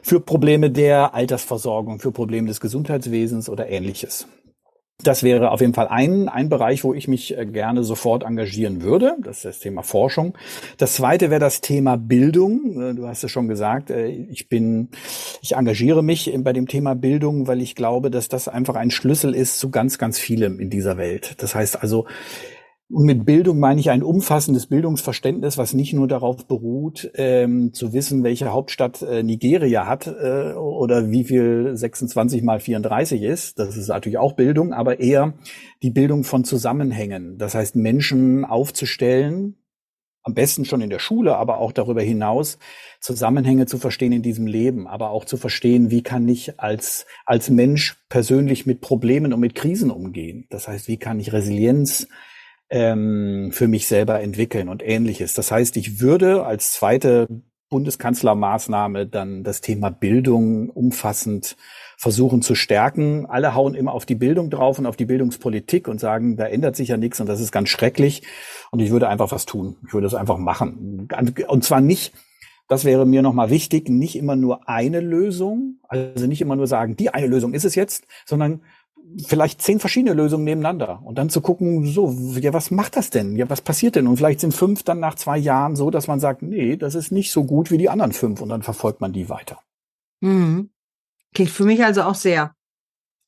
für 0.02 0.20
Probleme 0.20 0.72
der 0.72 1.14
Altersversorgung, 1.14 2.00
für 2.00 2.12
Probleme 2.12 2.48
des 2.48 2.60
Gesundheitswesens 2.60 3.50
oder 3.50 3.70
ähnliches. 3.70 4.28
Das 5.04 5.24
wäre 5.24 5.52
auf 5.52 5.62
jeden 5.62 5.74
Fall 5.74 5.88
ein, 5.88 6.30
ein 6.30 6.50
Bereich, 6.50 6.84
wo 6.84 6.94
ich 6.94 7.08
mich 7.08 7.38
äh, 7.38 7.46
gerne 7.46 7.84
sofort 7.84 8.24
engagieren 8.24 8.82
würde. 8.82 9.16
Das 9.24 9.38
ist 9.38 9.46
das 9.46 9.60
Thema 9.60 9.84
Forschung. 9.84 10.38
Das 10.78 10.94
zweite 10.96 11.30
wäre 11.30 11.40
das 11.40 11.62
Thema 11.62 11.98
Bildung. 11.98 12.82
Äh, 12.82 12.94
du 12.94 13.08
hast 13.08 13.24
es 13.24 13.32
schon 13.32 13.48
gesagt. 13.48 13.90
Äh, 13.90 14.08
ich 14.08 14.48
bin, 14.48 14.90
ich 15.42 15.56
engagiere 15.56 16.04
mich 16.04 16.32
bei 16.44 16.54
dem 16.54 16.68
Thema 16.68 16.94
Bildung, 16.94 17.48
weil 17.48 17.62
ich 17.62 17.76
glaube, 17.76 18.12
dass 18.12 18.28
das 18.28 18.48
einfach 18.48 18.76
ein 18.76 18.92
Schlüssel 18.92 19.34
ist 19.34 19.60
zu 19.60 19.72
ganz, 19.72 19.98
ganz 19.98 20.20
vielem 20.20 20.60
in 20.60 20.70
dieser 20.70 20.98
Welt. 20.98 21.36
Das 21.40 21.56
heißt 21.56 21.82
also, 21.82 22.06
und 22.92 23.06
mit 23.06 23.26
Bildung 23.26 23.60
meine 23.60 23.80
ich 23.80 23.90
ein 23.90 24.04
umfassendes 24.04 24.68
Bildungsverständnis, 24.68 25.58
was 25.58 25.74
nicht 25.74 25.94
nur 25.94 26.08
darauf 26.08 26.46
beruht, 26.46 27.10
ähm, 27.16 27.74
zu 27.74 27.94
wissen, 27.94 28.24
welche 28.24 28.52
Hauptstadt 28.52 29.02
äh, 29.02 29.24
Nigeria 29.24 29.88
hat 29.88 30.08
äh, 30.08 30.54
oder 30.54 31.10
wie 31.10 31.24
viel 31.24 31.72
26 31.76 32.44
mal 32.44 32.60
34 32.60 33.22
ist. 33.22 33.60
Das 33.60 33.78
ist 33.78 33.88
natürlich 33.88 34.18
auch 34.18 34.34
Bildung, 34.34 34.74
aber 34.74 35.00
eher 35.00 35.34
die 35.82 35.92
Bildung 35.92 36.24
von 36.24 36.44
Zusammenhängen. 36.44 37.38
Das 37.38 37.56
heißt, 37.56 37.76
Menschen 37.76 38.46
aufzustellen, 38.46 39.56
am 40.24 40.34
besten 40.34 40.66
schon 40.66 40.82
in 40.82 40.90
der 40.90 41.00
Schule, 41.00 41.36
aber 41.38 41.58
auch 41.58 41.72
darüber 41.72 42.02
hinaus 42.02 42.60
Zusammenhänge 43.00 43.66
zu 43.66 43.80
verstehen 43.80 44.12
in 44.12 44.22
diesem 44.22 44.46
Leben, 44.46 44.88
aber 44.88 45.10
auch 45.10 45.26
zu 45.26 45.38
verstehen, 45.38 45.90
wie 45.90 46.04
kann 46.04 46.28
ich 46.28 46.60
als, 46.60 47.08
als 47.26 47.50
Mensch 47.50 47.98
persönlich 48.10 48.66
mit 48.66 48.82
Problemen 48.82 49.34
und 49.34 49.40
mit 49.40 49.56
Krisen 49.56 49.90
umgehen. 49.90 50.46
Das 50.50 50.68
heißt, 50.68 50.88
wie 50.88 50.98
kann 50.98 51.20
ich 51.20 51.34
Resilienz 51.34 52.08
ähm, 52.72 53.52
für 53.52 53.68
mich 53.68 53.88
selber 53.88 54.22
entwickeln 54.22 54.70
und 54.70 54.82
ähnliches. 54.82 55.34
Das 55.34 55.52
heißt, 55.52 55.76
ich 55.78 56.00
würde 56.00 56.46
als 56.46 56.72
zweite 56.72 57.28
Bundeskanzlermaßnahme 57.70 59.08
dann 59.08 59.44
das 59.44 59.62
Thema 59.62 59.92
Bildung 59.92 60.70
umfassend 60.70 61.56
versuchen 61.98 62.42
zu 62.42 62.56
stärken. 62.56 63.26
Alle 63.28 63.54
hauen 63.54 63.76
immer 63.76 63.94
auf 63.94 64.06
die 64.06 64.16
Bildung 64.16 64.50
drauf 64.50 64.80
und 64.80 64.86
auf 64.86 64.96
die 64.96 65.06
Bildungspolitik 65.06 65.88
und 65.88 66.00
sagen, 66.00 66.38
da 66.38 66.46
ändert 66.46 66.76
sich 66.76 66.90
ja 66.90 66.98
nichts 66.98 67.20
und 67.20 67.28
das 67.28 67.40
ist 67.40 67.52
ganz 67.52 67.70
schrecklich. 67.70 68.24
Und 68.72 68.80
ich 68.80 68.90
würde 68.90 69.08
einfach 69.08 69.32
was 69.32 69.46
tun. 69.46 69.78
Ich 69.86 69.94
würde 69.94 70.08
es 70.08 70.16
einfach 70.16 70.38
machen. 70.38 71.08
Und 71.48 71.64
zwar 71.64 71.82
nicht, 71.82 72.14
das 72.68 72.86
wäre 72.86 73.06
mir 73.06 73.22
nochmal 73.22 73.50
wichtig, 73.50 73.90
nicht 73.90 74.16
immer 74.16 74.38
nur 74.38 74.70
eine 74.70 75.02
Lösung, 75.02 75.80
also 75.88 76.26
nicht 76.26 76.42
immer 76.42 76.56
nur 76.56 76.68
sagen, 76.68 76.96
die 76.96 77.14
eine 77.14 77.28
Lösung 77.28 77.54
ist 77.54 77.66
es 77.66 77.76
jetzt, 77.76 78.06
sondern 78.26 78.62
vielleicht 79.26 79.62
zehn 79.62 79.80
verschiedene 79.80 80.14
Lösungen 80.14 80.44
nebeneinander 80.44 81.02
und 81.04 81.18
dann 81.18 81.30
zu 81.30 81.42
gucken, 81.42 81.86
so, 81.86 82.12
ja, 82.40 82.54
was 82.54 82.72
macht 82.72 82.96
das 82.96 83.10
denn? 83.10 83.36
Ja, 83.36 83.50
was 83.50 83.62
passiert 83.62 83.96
denn? 83.96 84.08
Und 84.08 84.18
vielleicht 84.18 84.40
sind 84.40 84.54
fünf 84.54 84.84
dann 84.84 85.00
nach 85.00 85.16
zwei 85.16 85.38
Jahren 85.38 85.76
so, 85.76 85.92
dass 85.92 86.08
man 86.08 86.20
sagt, 86.20 86.42
nee, 86.42 86.78
das 86.78 86.96
ist 86.96 87.12
nicht 87.12 87.32
so 87.32 87.44
gut 87.44 87.72
wie 87.72 87.78
die 87.78 87.90
anderen 87.90 88.12
fünf 88.12 88.42
und 88.42 88.50
dann 88.50 88.64
verfolgt 88.64 89.02
man 89.02 89.14
die 89.14 89.30
weiter. 89.30 89.60
Mhm. 90.22 90.70
Klingt 91.34 91.52
für 91.52 91.64
mich 91.64 91.84
also 91.84 92.04
auch 92.04 92.16
sehr 92.16 92.56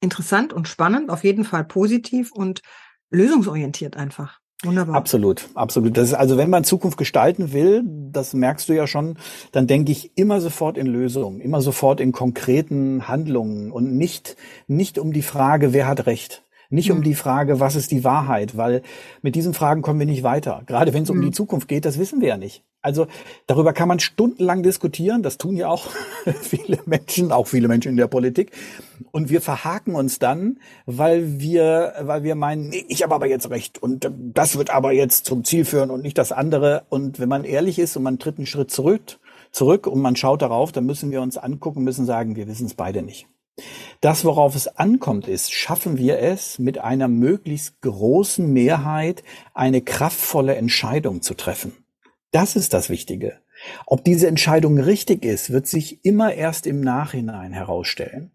interessant 0.01 0.53
und 0.53 0.67
spannend, 0.67 1.09
auf 1.09 1.23
jeden 1.23 1.45
Fall 1.45 1.63
positiv 1.63 2.31
und 2.31 2.61
lösungsorientiert 3.09 3.95
einfach. 3.95 4.42
Wunderbar. 4.63 4.96
Absolut, 4.96 5.50
absolut. 5.55 5.98
Das 5.98 6.10
ist 6.10 6.13
also, 6.13 6.38
wenn 6.38 6.50
man 6.50 6.63
Zukunft 6.63 6.98
gestalten 6.98 7.51
will, 7.53 7.84
das 7.86 8.34
merkst 8.34 8.70
du 8.70 8.74
ja 8.74 8.88
schon, 8.88 9.17
dann 9.51 9.67
denke 9.67 9.91
ich 9.91 10.12
immer 10.15 10.39
sofort 10.41 10.77
in 10.77 10.88
Lösungen, 10.88 11.41
immer 11.41 11.62
sofort 11.62 12.00
in 12.00 12.12
konkreten 12.12 13.08
Handlungen 13.08 13.72
und 13.72 13.96
nicht, 13.96 14.38
nicht 14.67 14.98
um 14.98 15.12
die 15.13 15.22
Frage, 15.22 15.74
wer 15.74 15.88
hat 15.88 16.05
Recht. 16.05 16.43
Nicht 16.70 16.91
um 16.91 17.00
mhm. 17.00 17.03
die 17.03 17.13
Frage, 17.13 17.60
was 17.60 17.75
ist 17.75 17.91
die 17.91 18.03
Wahrheit, 18.03 18.58
weil 18.58 18.82
mit 19.22 19.36
diesen 19.36 19.53
Fragen 19.53 19.82
kommen 19.82 20.00
wir 20.00 20.08
nicht 20.08 20.24
weiter. 20.24 20.63
Gerade 20.65 20.93
wenn 20.93 21.03
es 21.03 21.10
um 21.10 21.22
die 21.22 21.27
mhm. 21.27 21.34
Zukunft 21.34 21.67
geht, 21.67 21.86
das 21.86 22.00
wissen 22.00 22.22
wir 22.22 22.29
ja 22.29 22.38
nicht. 22.38 22.63
Also 22.83 23.07
darüber 23.47 23.73
kann 23.73 23.87
man 23.87 23.99
stundenlang 23.99 24.61
diskutieren. 24.61 25.23
Das 25.23 25.37
tun 25.37 25.55
ja 25.55 25.69
auch 25.69 25.89
viele 26.41 26.79
Menschen, 26.85 27.31
auch 27.31 27.47
viele 27.47 27.67
Menschen 27.67 27.89
in 27.89 27.97
der 27.97 28.07
Politik. 28.07 28.51
Und 29.11 29.29
wir 29.29 29.41
verhaken 29.41 29.95
uns 29.95 30.19
dann, 30.19 30.59
weil 30.85 31.39
wir, 31.39 31.93
weil 32.01 32.23
wir 32.23 32.35
meinen, 32.35 32.71
ich 32.73 33.01
habe 33.01 33.15
aber 33.15 33.27
jetzt 33.27 33.49
recht 33.49 33.81
und 33.81 34.11
das 34.11 34.57
wird 34.57 34.69
aber 34.69 34.91
jetzt 34.91 35.25
zum 35.25 35.43
Ziel 35.43 35.65
führen 35.65 35.89
und 35.89 36.01
nicht 36.01 36.17
das 36.17 36.31
andere. 36.31 36.83
Und 36.89 37.19
wenn 37.19 37.29
man 37.29 37.45
ehrlich 37.45 37.79
ist 37.79 37.95
und 37.95 38.03
man 38.03 38.19
tritt 38.19 38.37
einen 38.37 38.47
Schritt 38.47 38.69
zurück, 38.69 39.19
zurück 39.51 39.87
und 39.87 40.01
man 40.01 40.15
schaut 40.15 40.41
darauf, 40.41 40.71
dann 40.71 40.85
müssen 40.85 41.09
wir 41.09 41.21
uns 41.21 41.37
angucken, 41.37 41.83
müssen 41.83 42.05
sagen, 42.05 42.35
wir 42.35 42.47
wissen 42.47 42.65
es 42.65 42.73
beide 42.73 43.01
nicht. 43.01 43.27
Das, 44.01 44.25
worauf 44.25 44.55
es 44.55 44.67
ankommt, 44.67 45.27
ist, 45.27 45.53
schaffen 45.53 45.97
wir 45.97 46.19
es, 46.19 46.59
mit 46.59 46.79
einer 46.79 47.07
möglichst 47.07 47.81
großen 47.81 48.51
Mehrheit 48.51 49.23
eine 49.53 49.81
kraftvolle 49.81 50.55
Entscheidung 50.55 51.21
zu 51.21 51.35
treffen. 51.35 51.82
Das 52.33 52.55
ist 52.55 52.73
das 52.73 52.89
Wichtige. 52.89 53.37
Ob 53.85 54.03
diese 54.03 54.27
Entscheidung 54.27 54.79
richtig 54.79 55.23
ist, 55.23 55.51
wird 55.51 55.67
sich 55.67 56.03
immer 56.03 56.33
erst 56.33 56.65
im 56.65 56.81
Nachhinein 56.81 57.53
herausstellen. 57.53 58.31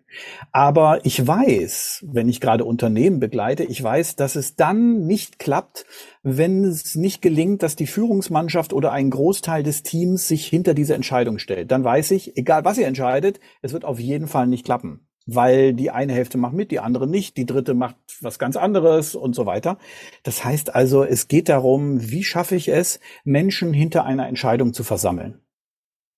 Aber 0.53 1.05
ich 1.05 1.27
weiß, 1.27 2.05
wenn 2.07 2.29
ich 2.29 2.41
gerade 2.41 2.65
Unternehmen 2.65 3.19
begleite, 3.19 3.65
ich 3.65 3.83
weiß, 3.83 4.15
dass 4.15 4.37
es 4.37 4.55
dann 4.55 5.05
nicht 5.05 5.41
klappt, 5.41 5.85
wenn 6.23 6.63
es 6.63 6.95
nicht 6.95 7.23
gelingt, 7.23 7.65
dass 7.65 7.75
die 7.75 7.89
Führungsmannschaft 7.89 8.73
oder 8.73 8.93
ein 8.93 9.11
Großteil 9.11 9.65
des 9.65 9.83
Teams 9.83 10.29
sich 10.29 10.47
hinter 10.47 10.75
diese 10.75 10.95
Entscheidung 10.95 11.41
stellt. 11.41 11.73
Dann 11.73 11.83
weiß 11.83 12.13
ich, 12.13 12.37
egal 12.37 12.65
was 12.65 12.79
ihr 12.79 12.87
entscheidet, 12.87 13.41
es 13.63 13.73
wird 13.73 13.85
auf 13.85 13.99
jeden 13.99 14.29
Fall 14.29 14.47
nicht 14.47 14.65
klappen 14.65 15.08
weil 15.29 15.75
die 15.75 15.91
eine 15.91 16.15
Hälfte 16.15 16.39
macht 16.39 16.55
mit, 16.55 16.71
die 16.71 16.81
andere 16.81 17.07
nicht, 17.07 17.37
die 17.37 17.45
dritte 17.45 17.75
macht 17.75 17.97
was 18.23 18.39
ganz 18.39 18.57
anderes 18.57 19.15
und 19.15 19.35
so 19.35 19.45
weiter. 19.45 19.79
Das 20.23 20.43
heißt 20.43 20.75
also, 20.75 21.05
es 21.05 21.29
geht 21.29 21.51
darum, 21.51 22.11
wie 22.11 22.25
schaffe 22.25 22.57
ich 22.57 22.69
es, 22.69 22.99
Menschen 23.25 23.75
hinter 23.75 24.05
einer 24.05 24.27
Entscheidung 24.27 24.73
zu 24.73 24.85
versammeln. 24.85 25.41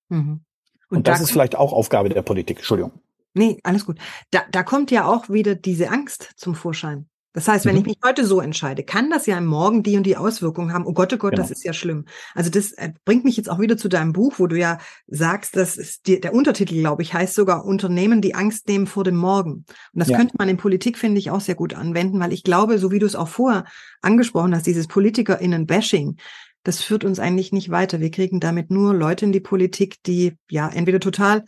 Mhm. 0.08 0.44
Und, 0.88 0.98
und 0.98 1.08
das 1.08 1.18
da 1.18 1.24
ist 1.24 1.32
vielleicht 1.32 1.56
auch 1.56 1.72
Aufgabe 1.72 2.08
der 2.08 2.22
Politik. 2.22 2.58
Entschuldigung. 2.58 2.92
Nee, 3.34 3.58
alles 3.64 3.84
gut. 3.84 3.98
Da, 4.30 4.42
da 4.50 4.62
kommt 4.62 4.92
ja 4.92 5.06
auch 5.06 5.28
wieder 5.28 5.56
diese 5.56 5.90
Angst 5.90 6.30
zum 6.36 6.54
Vorschein. 6.54 7.08
Das 7.32 7.46
heißt, 7.46 7.64
wenn 7.64 7.74
mhm. 7.74 7.80
ich 7.82 7.86
mich 7.86 7.98
heute 8.04 8.26
so 8.26 8.40
entscheide, 8.40 8.82
kann 8.82 9.08
das 9.08 9.26
ja 9.26 9.38
im 9.38 9.46
Morgen 9.46 9.82
die 9.82 9.96
und 9.96 10.04
die 10.04 10.16
Auswirkungen 10.16 10.72
haben. 10.72 10.84
Oh 10.84 10.92
Gott, 10.92 11.12
oh 11.12 11.16
Gott, 11.16 11.32
genau. 11.32 11.42
das 11.42 11.50
ist 11.50 11.64
ja 11.64 11.72
schlimm. 11.72 12.04
Also 12.34 12.50
das 12.50 12.72
äh, 12.72 12.92
bringt 13.04 13.24
mich 13.24 13.36
jetzt 13.36 13.48
auch 13.48 13.60
wieder 13.60 13.76
zu 13.76 13.88
deinem 13.88 14.12
Buch, 14.12 14.34
wo 14.38 14.48
du 14.48 14.58
ja 14.58 14.78
sagst, 15.06 15.56
dass 15.56 15.76
es 15.76 16.02
die, 16.02 16.20
der 16.20 16.34
Untertitel, 16.34 16.74
glaube 16.80 17.02
ich, 17.02 17.14
heißt 17.14 17.34
sogar 17.34 17.64
Unternehmen, 17.64 18.20
die 18.20 18.34
Angst 18.34 18.66
nehmen 18.66 18.88
vor 18.88 19.04
dem 19.04 19.16
Morgen. 19.16 19.50
Und 19.52 19.66
das 19.94 20.08
ja. 20.08 20.16
könnte 20.16 20.34
man 20.38 20.48
in 20.48 20.56
Politik, 20.56 20.98
finde 20.98 21.20
ich, 21.20 21.30
auch 21.30 21.40
sehr 21.40 21.54
gut 21.54 21.74
anwenden, 21.74 22.18
weil 22.18 22.32
ich 22.32 22.42
glaube, 22.42 22.78
so 22.78 22.90
wie 22.90 22.98
du 22.98 23.06
es 23.06 23.14
auch 23.14 23.28
vorher 23.28 23.64
angesprochen 24.02 24.54
hast, 24.54 24.66
dieses 24.66 24.88
PolitikerInnen-Bashing, 24.88 26.16
das 26.64 26.82
führt 26.82 27.04
uns 27.04 27.18
eigentlich 27.18 27.52
nicht 27.52 27.70
weiter. 27.70 28.00
Wir 28.00 28.10
kriegen 28.10 28.40
damit 28.40 28.70
nur 28.70 28.92
Leute 28.92 29.24
in 29.24 29.32
die 29.32 29.40
Politik, 29.40 30.02
die 30.04 30.36
ja 30.50 30.68
entweder 30.68 31.00
total 31.00 31.44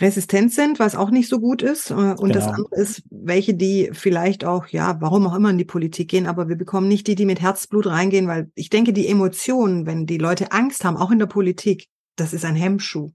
resistent 0.00 0.52
sind, 0.52 0.78
was 0.78 0.96
auch 0.96 1.10
nicht 1.10 1.28
so 1.28 1.40
gut 1.40 1.62
ist. 1.62 1.90
Äh, 1.90 1.94
und 1.94 2.18
genau. 2.18 2.34
das 2.34 2.46
andere 2.46 2.74
ist, 2.76 3.02
welche, 3.10 3.54
die 3.54 3.90
vielleicht 3.92 4.44
auch, 4.44 4.66
ja, 4.68 4.96
warum 5.00 5.26
auch 5.26 5.34
immer 5.34 5.50
in 5.50 5.58
die 5.58 5.64
Politik 5.64 6.08
gehen, 6.08 6.26
aber 6.26 6.48
wir 6.48 6.56
bekommen 6.56 6.88
nicht 6.88 7.06
die, 7.06 7.14
die 7.14 7.26
mit 7.26 7.40
Herzblut 7.40 7.86
reingehen, 7.86 8.26
weil 8.26 8.50
ich 8.54 8.70
denke, 8.70 8.92
die 8.92 9.08
Emotionen, 9.08 9.86
wenn 9.86 10.06
die 10.06 10.18
Leute 10.18 10.52
Angst 10.52 10.84
haben, 10.84 10.96
auch 10.96 11.10
in 11.10 11.18
der 11.18 11.26
Politik, 11.26 11.88
das 12.16 12.32
ist 12.32 12.44
ein 12.44 12.56
Hemmschuh. 12.56 13.10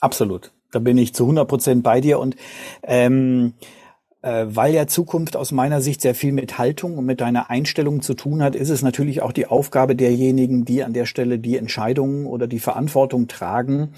Absolut. 0.00 0.52
Da 0.72 0.80
bin 0.80 0.98
ich 0.98 1.14
zu 1.14 1.24
100 1.24 1.46
Prozent 1.48 1.82
bei 1.84 2.00
dir 2.00 2.18
und 2.18 2.36
ähm, 2.82 3.54
Äh, 3.54 3.83
weil 4.24 4.72
ja 4.72 4.86
Zukunft 4.86 5.36
aus 5.36 5.52
meiner 5.52 5.82
Sicht 5.82 6.00
sehr 6.00 6.14
viel 6.14 6.32
mit 6.32 6.56
Haltung 6.56 6.96
und 6.96 7.04
mit 7.04 7.20
deiner 7.20 7.50
Einstellung 7.50 8.00
zu 8.00 8.14
tun 8.14 8.42
hat, 8.42 8.56
ist 8.56 8.70
es 8.70 8.80
natürlich 8.80 9.20
auch 9.20 9.32
die 9.32 9.46
Aufgabe 9.46 9.94
derjenigen, 9.94 10.64
die 10.64 10.82
an 10.82 10.94
der 10.94 11.04
Stelle 11.04 11.38
die 11.38 11.58
Entscheidungen 11.58 12.24
oder 12.24 12.46
die 12.46 12.58
Verantwortung 12.58 13.28
tragen, 13.28 13.90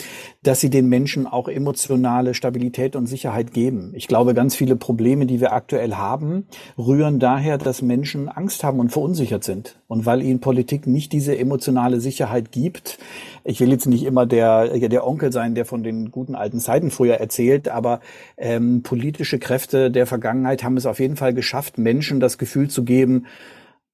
dass 0.43 0.61
sie 0.61 0.71
den 0.71 0.89
Menschen 0.89 1.29
auch 1.29 1.47
emotionale 1.47 2.35
Stabilität 2.35 2.97
und 2.97 3.07
Sicherheit 3.07 3.53
geben. 3.53 3.93
Ich 3.95 4.09
glaube, 4.09 4.35
ganz 4.35 4.57
viele 4.57 4.75
Probleme, 4.75 5.27
die 5.27 5.41
wir 5.41 5.53
aktuell 5.53 5.95
haben, 5.95 6.47
rühren 6.77 7.21
daher, 7.21 7.57
dass 7.57 7.81
Menschen 7.81 8.29
Angst 8.29 8.65
haben 8.65 8.81
und 8.81 8.91
verunsichert 8.91 9.45
sind. 9.45 9.79
Und 9.87 10.07
weil 10.07 10.23
ihnen 10.23 10.41
Politik 10.41 10.89
nicht 10.89 11.13
diese 11.13 11.39
emotionale 11.39 12.01
Sicherheit 12.01 12.51
gibt, 12.51 12.99
ich 13.45 13.61
will 13.61 13.71
jetzt 13.71 13.87
nicht 13.87 14.05
immer 14.05 14.27
der, 14.27 14.77
der 14.77 15.07
Onkel 15.07 15.33
sein, 15.33 15.55
der 15.55 15.65
von 15.65 15.85
den 15.85 16.11
guten 16.11 16.35
alten 16.35 16.59
Zeiten 16.59 16.91
früher 16.91 17.15
erzählt, 17.15 17.69
aber 17.69 18.01
ähm, 18.37 18.83
politische 18.83 19.39
Kräfte 19.39 19.93
der 19.93 20.07
Vergangenheit 20.17 20.65
haben 20.65 20.77
es 20.77 20.87
auf 20.87 20.99
jeden 20.99 21.17
Fall 21.17 21.35
geschafft, 21.35 21.77
Menschen 21.79 22.21
das 22.21 22.39
Gefühl 22.39 22.69
zu 22.69 22.85
geben, 22.85 23.27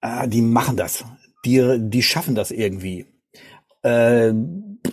äh, 0.00 0.28
die 0.28 0.42
machen 0.42 0.76
das, 0.76 1.04
die, 1.44 1.78
die 1.80 2.02
schaffen 2.02 2.34
das 2.34 2.50
irgendwie. 2.50 3.06
Äh, 3.82 4.32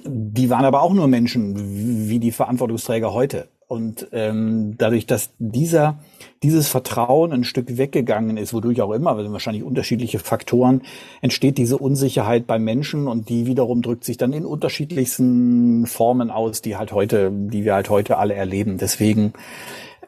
die 0.06 0.50
waren 0.50 0.66
aber 0.66 0.82
auch 0.82 0.94
nur 0.94 1.08
Menschen 1.08 2.10
wie 2.10 2.20
die 2.20 2.32
Verantwortungsträger 2.32 3.14
heute. 3.14 3.48
Und 3.68 4.08
ähm, 4.14 4.74
dadurch, 4.80 5.06
dass 5.06 5.30
dieser, 5.38 6.00
dieses 6.42 6.68
Vertrauen 6.68 7.32
ein 7.32 7.44
Stück 7.44 7.78
weggegangen 7.78 8.36
ist, 8.38 8.52
wodurch 8.52 8.82
auch 8.82 8.92
immer, 8.92 9.12
also 9.16 9.32
wahrscheinlich 9.32 9.64
unterschiedliche 9.64 10.18
Faktoren, 10.18 10.82
entsteht 11.22 11.60
diese 11.60 11.78
Unsicherheit 11.78 12.48
bei 12.48 12.58
Menschen 12.58 13.08
und 13.08 13.30
die 13.30 13.46
wiederum 13.46 13.84
drückt 13.84 14.06
sich 14.06 14.18
dann 14.18 14.34
in 14.34 14.44
unterschiedlichsten 14.44 15.86
Formen 15.86 16.32
aus, 16.32 16.64
die 16.64 16.78
halt 16.78 16.92
heute, 16.94 17.32
die 17.32 17.64
wir 17.64 17.76
halt 17.76 17.92
heute 17.92 18.18
alle 18.18 18.34
erleben. 18.34 18.80
Deswegen 18.80 19.34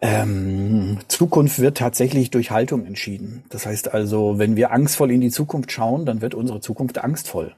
ähm, 0.02 0.98
Zukunft 1.08 1.60
wird 1.60 1.78
tatsächlich 1.78 2.32
durch 2.32 2.50
Haltung 2.50 2.86
entschieden. 2.86 3.44
Das 3.50 3.68
heißt 3.68 3.94
also, 3.94 4.40
wenn 4.40 4.56
wir 4.56 4.72
angstvoll 4.72 5.12
in 5.12 5.22
die 5.22 5.30
Zukunft 5.30 5.72
schauen, 5.72 6.06
dann 6.06 6.22
wird 6.22 6.34
unsere 6.34 6.60
Zukunft 6.60 6.98
angstvoll. 6.98 7.56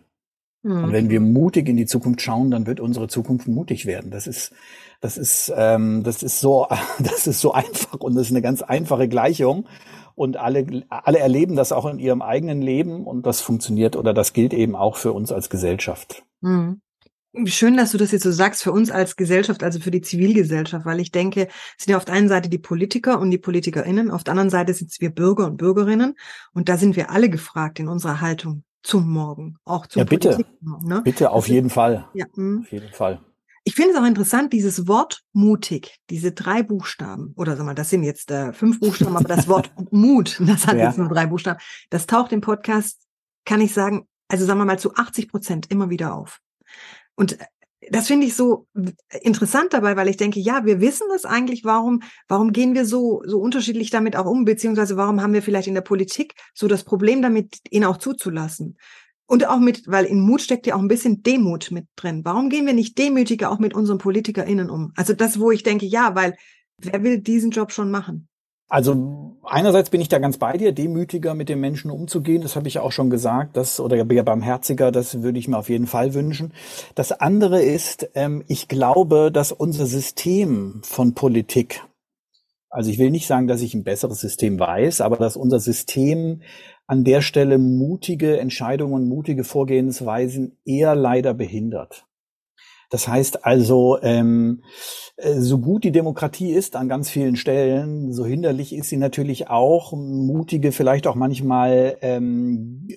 Mhm. 0.64 0.84
Und 0.84 0.92
wenn 0.92 1.10
wir 1.10 1.22
mutig 1.22 1.70
in 1.70 1.78
die 1.78 1.86
Zukunft 1.86 2.22
schauen, 2.22 2.52
dann 2.52 2.68
wird 2.68 2.82
unsere 2.82 3.08
Zukunft 3.08 3.48
mutig 3.48 3.86
werden. 3.86 4.12
Das 4.12 4.28
ist, 4.28 4.52
das 5.00 5.18
ist, 5.18 5.54
ähm, 5.56 6.04
das 6.04 6.22
ist 6.22 6.42
so, 6.42 6.68
das 7.00 7.28
ist 7.28 7.40
so 7.40 7.54
einfach 7.54 8.00
und 8.00 8.16
das 8.16 8.28
ist 8.28 8.32
eine 8.32 8.42
ganz 8.42 8.62
einfache 8.62 9.08
Gleichung. 9.08 9.66
Und 10.16 10.38
alle, 10.38 10.84
alle 10.90 11.20
erleben 11.20 11.56
das 11.56 11.72
auch 11.72 11.88
in 11.88 11.98
ihrem 11.98 12.22
eigenen 12.22 12.62
Leben 12.62 13.06
und 13.06 13.26
das 13.26 13.42
funktioniert 13.42 13.96
oder 13.96 14.14
das 14.14 14.34
gilt 14.34 14.54
eben 14.54 14.76
auch 14.76 14.96
für 14.96 15.12
uns 15.12 15.32
als 15.32 15.50
Gesellschaft. 15.50 16.24
Mhm. 16.42 16.82
Schön, 17.46 17.78
dass 17.78 17.92
du 17.92 17.98
das 17.98 18.12
jetzt 18.12 18.24
so 18.24 18.32
sagst, 18.32 18.62
für 18.62 18.72
uns 18.72 18.92
als 18.92 19.16
Gesellschaft, 19.16 19.64
also 19.64 19.80
für 19.80 19.90
die 19.90 20.02
Zivilgesellschaft, 20.02 20.86
weil 20.86 21.00
ich 21.00 21.12
denke, 21.12 21.48
es 21.48 21.86
sind 21.86 21.92
ja 21.92 21.98
auf 21.98 22.06
der 22.06 22.14
einen 22.14 22.30
Seite 22.30 22.48
die 22.48 22.60
Politiker 22.60 23.20
und 23.20 23.32
die 23.32 23.40
PolitikerInnen, 23.40 24.12
auf 24.12 24.24
der 24.24 24.34
anderen 24.34 24.52
Seite 24.52 24.74
sind 24.74 24.96
wir 25.00 25.10
Bürger 25.10 25.48
und 25.48 25.58
Bürgerinnen 25.58 26.16
und 26.54 26.70
da 26.70 26.78
sind 26.78 26.96
wir 26.96 27.10
alle 27.10 27.30
gefragt 27.30 27.80
in 27.80 27.88
unserer 27.88 28.22
Haltung 28.22 28.64
zum 28.84 29.10
Morgen, 29.10 29.58
auch 29.66 29.88
zum 29.88 30.02
Ja, 30.02 30.06
bitte, 30.06 30.46
ne? 30.62 31.02
bitte, 31.04 31.32
auf 31.32 31.46
also, 31.46 31.54
jeden 31.54 31.72
Fall. 31.72 32.08
Ja, 32.14 32.26
mh. 32.36 32.62
auf 32.62 32.72
jeden 32.72 32.94
Fall. 32.94 33.20
Ich 33.64 33.76
finde 33.76 33.94
es 33.94 33.98
auch 33.98 34.06
interessant, 34.06 34.54
dieses 34.54 34.88
Wort 34.88 35.24
mutig, 35.32 36.00
diese 36.12 36.34
drei 36.34 36.62
Buchstaben, 36.62 37.34
oder 37.36 37.56
sag 37.56 37.66
mal, 37.66 37.74
das 37.74 37.90
sind 37.90 38.04
jetzt 38.04 38.30
äh, 38.30 38.54
fünf 38.54 38.80
Buchstaben, 38.80 39.16
aber 39.16 39.28
das 39.28 39.48
Wort 39.48 39.72
Mut, 39.92 40.40
das 40.42 40.68
hat 40.68 40.78
ja. 40.78 40.88
jetzt 40.88 41.00
nur 41.00 41.08
drei 41.08 41.26
Buchstaben, 41.26 41.60
das 41.90 42.06
taucht 42.06 42.32
im 42.32 42.42
Podcast, 42.42 43.02
kann 43.46 43.62
ich 43.62 43.74
sagen, 43.74 44.08
also 44.28 44.46
sagen 44.46 44.60
wir 44.60 44.66
mal 44.66 44.78
zu 44.78 44.94
80 44.94 45.30
Prozent 45.30 45.72
immer 45.72 45.90
wieder 45.90 46.14
auf. 46.14 46.42
Und 47.16 47.40
äh, 47.40 47.46
das 47.92 48.08
finde 48.08 48.28
ich 48.28 48.36
so 48.36 48.68
interessant 49.22 49.74
dabei, 49.74 49.96
weil 49.96 50.08
ich 50.08 50.18
denke, 50.18 50.40
ja, 50.40 50.66
wir 50.66 50.80
wissen 50.80 51.08
das 51.10 51.26
eigentlich, 51.26 51.64
warum, 51.64 52.02
warum 52.28 52.54
gehen 52.54 52.74
wir 52.74 52.86
so, 52.86 53.22
so 53.26 53.40
unterschiedlich 53.40 53.90
damit 53.90 54.16
auch 54.16 54.26
um, 54.26 54.46
beziehungsweise 54.46 54.96
warum 54.98 55.22
haben 55.22 55.34
wir 55.34 55.42
vielleicht 55.42 55.68
in 55.68 55.74
der 55.74 55.82
Politik 55.82 56.36
so 56.54 56.68
das 56.68 56.84
Problem 56.84 57.22
damit, 57.22 57.58
ihn 57.70 57.86
auch 57.86 57.98
zuzulassen? 57.98 58.78
Und 59.26 59.48
auch 59.48 59.60
mit, 59.60 59.84
weil 59.88 60.06
in 60.06 60.22
Mut 60.22 60.42
steckt 60.42 60.68
ja 60.68 60.76
auch 60.76 60.80
ein 60.80 60.88
bisschen 60.88 61.24
Demut 61.24 61.72
mit 61.72 61.88
drin. 61.96 62.22
Warum 62.24 62.50
gehen 62.50 62.66
wir 62.66 62.74
nicht 62.74 62.98
demütiger 62.98 63.52
auch 63.52 63.60
mit 63.60 63.74
unseren 63.74 63.98
PolitikerInnen 63.98 64.70
um? 64.70 64.92
Also 64.96 65.14
das, 65.14 65.40
wo 65.40 65.50
ich 65.52 65.64
denke, 65.64 65.86
ja, 65.86 66.14
weil 66.14 66.36
wer 66.78 67.04
will 67.04 67.20
diesen 67.20 67.52
Job 67.52 67.72
schon 67.72 67.90
machen? 67.90 68.28
Also 68.74 69.36
einerseits 69.44 69.92
bin 69.92 70.02
ich 70.02 70.10
da 70.10 70.18
ganz 70.18 70.40
bei 70.40 70.58
dir, 70.58 70.72
demütiger 70.72 71.36
mit 71.36 71.48
den 71.48 71.60
Menschen 71.60 71.92
umzugehen. 71.92 72.42
Das 72.42 72.56
habe 72.56 72.68
ich 72.68 72.80
auch 72.80 72.92
schon 72.92 73.12
gesagt. 73.12 73.56
Das 73.56 73.80
oder 73.80 74.04
barmherziger, 74.04 74.92
das 74.92 75.22
würde 75.22 75.38
ich 75.38 75.48
mir 75.48 75.60
auf 75.60 75.70
jeden 75.70 75.86
Fall 75.86 76.16
wünschen. 76.16 76.54
Das 76.96 77.12
andere 77.12 77.62
ist, 77.62 78.10
ähm, 78.16 78.44
ich 78.48 78.68
glaube, 78.68 79.32
dass 79.32 79.52
unser 79.52 79.86
System 79.86 80.82
von 80.84 81.14
Politik, 81.14 81.84
also 82.72 82.90
ich 82.90 82.98
will 82.98 83.12
nicht 83.12 83.28
sagen, 83.28 83.46
dass 83.46 83.62
ich 83.62 83.76
ein 83.76 83.84
besseres 83.84 84.20
System 84.20 84.60
weiß, 84.60 85.02
aber 85.02 85.18
dass 85.18 85.38
unser 85.38 85.60
System 85.60 86.42
an 86.88 87.04
der 87.04 87.22
Stelle 87.22 87.60
mutige 87.60 88.40
Entscheidungen 88.40 89.08
mutige 89.08 89.44
Vorgehensweisen 89.44 90.58
eher 90.66 90.96
leider 90.96 91.36
behindert. 91.36 92.08
Das 92.94 93.08
heißt 93.08 93.44
also, 93.44 93.98
ähm, 94.04 94.62
äh, 95.18 95.40
so 95.40 95.58
gut 95.58 95.84
die 95.84 95.92
Demokratie 95.92 96.52
ist 96.52 96.76
an 96.76 96.88
ganz 96.88 97.10
vielen 97.10 97.36
Stellen, 97.36 98.14
so 98.14 98.24
hinderlich 98.24 98.72
ist 98.72 98.90
sie 98.90 98.98
natürlich 98.98 99.50
auch. 99.50 99.94
Mutige, 99.94 100.72
vielleicht 100.72 101.08
auch 101.08 101.16
manchmal 101.16 101.98
ähm, 102.02 102.88